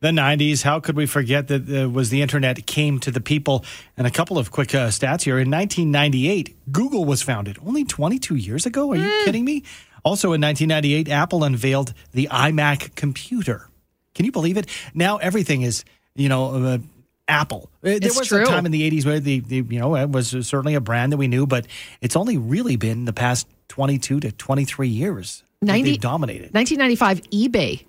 the 0.00 0.08
90s. 0.08 0.62
How 0.62 0.80
could 0.80 0.96
we 0.96 1.06
forget 1.06 1.48
that 1.48 1.68
uh, 1.68 1.88
was 1.88 2.08
the 2.08 2.22
internet 2.22 2.66
came 2.66 2.98
to 3.00 3.10
the 3.10 3.20
people? 3.20 3.64
And 3.96 4.06
a 4.06 4.10
couple 4.10 4.38
of 4.38 4.50
quick 4.50 4.74
uh, 4.74 4.88
stats 4.88 5.22
here. 5.22 5.38
In 5.38 5.50
1998, 5.50 6.72
Google 6.72 7.04
was 7.04 7.22
founded. 7.22 7.58
Only 7.64 7.84
22 7.84 8.34
years 8.34 8.66
ago? 8.66 8.92
Are 8.92 8.96
you 8.96 9.02
mm. 9.02 9.24
kidding 9.24 9.44
me? 9.44 9.62
Also 10.04 10.32
in 10.32 10.40
1998, 10.40 11.08
Apple 11.08 11.44
unveiled 11.44 11.94
the 12.12 12.28
iMac 12.30 12.94
computer. 12.94 13.68
Can 14.14 14.24
you 14.24 14.32
believe 14.32 14.56
it? 14.56 14.66
Now 14.94 15.18
everything 15.18 15.62
is 15.62 15.84
you 16.14 16.28
know, 16.28 16.54
uh, 16.54 16.78
Apple. 17.28 17.70
Uh, 17.82 17.88
there 17.88 17.96
it's 17.96 18.18
was 18.18 18.28
true. 18.28 18.42
a 18.42 18.46
time 18.46 18.66
in 18.66 18.72
the 18.72 18.88
80s 18.90 19.06
where 19.06 19.20
the, 19.20 19.40
the, 19.40 19.56
you 19.68 19.78
know, 19.78 19.96
it 19.96 20.10
was 20.10 20.30
certainly 20.30 20.74
a 20.74 20.80
brand 20.80 21.12
that 21.12 21.16
we 21.16 21.28
knew, 21.28 21.46
but 21.46 21.66
it's 22.00 22.16
only 22.16 22.36
really 22.36 22.76
been 22.76 23.04
the 23.04 23.12
past 23.12 23.46
22 23.68 24.20
to 24.20 24.32
23 24.32 24.88
years 24.88 25.44
90, 25.62 25.90
they've 25.90 26.00
dominated. 26.00 26.52
1995 26.54 27.30
eBay 27.30 27.84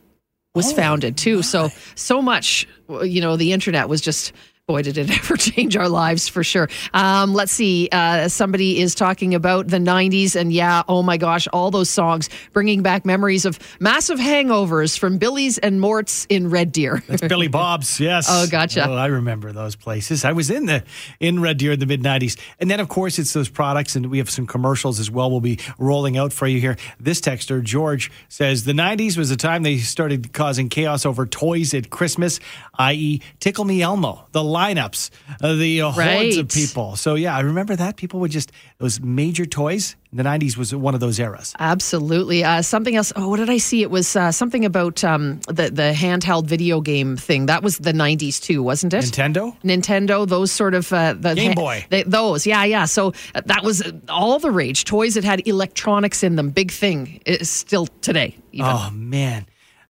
was 0.53 0.71
oh, 0.71 0.75
founded 0.75 1.17
too. 1.17 1.37
My. 1.37 1.41
So 1.41 1.69
so 1.95 2.21
much, 2.21 2.67
you 3.03 3.21
know, 3.21 3.37
the 3.37 3.53
internet 3.53 3.89
was 3.89 4.01
just 4.01 4.33
boy, 4.67 4.81
did 4.81 4.97
it 4.97 5.09
ever 5.17 5.35
change 5.35 5.75
our 5.75 5.89
lives 5.89 6.27
for 6.27 6.43
sure. 6.43 6.69
Um, 6.93 7.33
let's 7.33 7.51
see. 7.51 7.89
Uh, 7.91 8.27
somebody 8.27 8.79
is 8.79 8.95
talking 8.95 9.33
about 9.35 9.67
the 9.67 9.77
90s, 9.77 10.35
and 10.35 10.53
yeah, 10.53 10.83
oh 10.87 11.03
my 11.03 11.17
gosh, 11.17 11.47
all 11.51 11.71
those 11.71 11.89
songs 11.89 12.29
bringing 12.53 12.81
back 12.81 13.05
memories 13.05 13.45
of 13.45 13.59
massive 13.79 14.19
hangovers 14.19 14.97
from 14.97 15.17
Billy's 15.17 15.57
and 15.57 15.81
Mort's 15.81 16.25
in 16.29 16.49
Red 16.49 16.71
Deer. 16.71 17.01
That's 17.07 17.21
Billy 17.27 17.47
Bob's, 17.47 17.99
yes. 17.99 18.27
Oh, 18.29 18.47
gotcha. 18.47 18.87
Oh, 18.87 18.93
I 18.93 19.07
remember 19.07 19.51
those 19.51 19.75
places. 19.75 20.23
I 20.23 20.33
was 20.33 20.49
in 20.49 20.65
the 20.67 20.83
in 21.19 21.41
Red 21.41 21.57
Deer 21.57 21.71
in 21.71 21.79
the 21.79 21.85
mid 21.85 22.01
90s. 22.01 22.39
And 22.59 22.69
then, 22.69 22.79
of 22.79 22.87
course, 22.89 23.19
it's 23.19 23.33
those 23.33 23.49
products, 23.49 23.95
and 23.95 24.11
we 24.11 24.19
have 24.19 24.29
some 24.29 24.47
commercials 24.47 24.99
as 24.99 25.09
well 25.09 25.31
we'll 25.31 25.41
be 25.41 25.59
rolling 25.79 26.17
out 26.17 26.33
for 26.33 26.47
you 26.47 26.59
here. 26.59 26.77
This 26.99 27.21
texter, 27.21 27.63
George, 27.63 28.11
says 28.29 28.65
the 28.65 28.73
90s 28.73 29.17
was 29.17 29.29
the 29.29 29.35
time 29.35 29.63
they 29.63 29.77
started 29.77 30.33
causing 30.33 30.69
chaos 30.69 31.05
over 31.05 31.25
toys 31.25 31.73
at 31.73 31.89
Christmas, 31.89 32.39
i.e., 32.75 33.21
Tickle 33.39 33.65
Me 33.65 33.81
Elmo, 33.81 34.27
the 34.31 34.43
lineups, 34.51 35.09
uh, 35.41 35.55
the 35.55 35.81
uh, 35.81 35.91
right. 35.93 36.13
hordes 36.13 36.37
of 36.37 36.49
people. 36.49 36.95
So 36.95 37.15
yeah, 37.15 37.35
I 37.35 37.41
remember 37.41 37.75
that 37.75 37.97
people 37.97 38.19
would 38.19 38.31
just 38.31 38.51
those 38.77 38.99
major 38.99 39.45
toys. 39.45 39.95
The 40.13 40.23
'90s 40.23 40.57
was 40.57 40.75
one 40.75 40.93
of 40.93 40.99
those 40.99 41.19
eras. 41.19 41.53
Absolutely. 41.57 42.43
Uh, 42.43 42.61
something 42.61 42.95
else. 42.95 43.13
Oh, 43.15 43.29
what 43.29 43.37
did 43.37 43.49
I 43.49 43.57
see? 43.57 43.81
It 43.81 43.89
was 43.89 44.15
uh, 44.15 44.31
something 44.31 44.65
about 44.65 45.03
um, 45.03 45.39
the 45.47 45.69
the 45.69 45.93
handheld 45.95 46.45
video 46.45 46.81
game 46.81 47.15
thing. 47.15 47.45
That 47.45 47.63
was 47.63 47.77
the 47.77 47.93
'90s 47.93 48.41
too, 48.41 48.61
wasn't 48.61 48.93
it? 48.93 49.05
Nintendo. 49.05 49.55
Nintendo. 49.61 50.27
Those 50.27 50.51
sort 50.51 50.73
of 50.73 50.91
uh, 50.91 51.13
the 51.13 51.33
Game 51.35 51.53
Boy. 51.53 51.85
They, 51.89 52.03
those. 52.03 52.45
Yeah, 52.45 52.65
yeah. 52.65 52.85
So 52.85 53.13
uh, 53.33 53.41
that 53.45 53.63
was 53.63 53.89
all 54.09 54.39
the 54.39 54.51
rage. 54.51 54.83
Toys 54.83 55.13
that 55.13 55.23
had 55.23 55.47
electronics 55.47 56.23
in 56.23 56.35
them. 56.35 56.49
Big 56.49 56.71
thing. 56.71 57.21
Is 57.25 57.49
still 57.49 57.87
today. 58.01 58.35
Even. 58.51 58.69
Oh 58.69 58.89
man. 58.91 59.45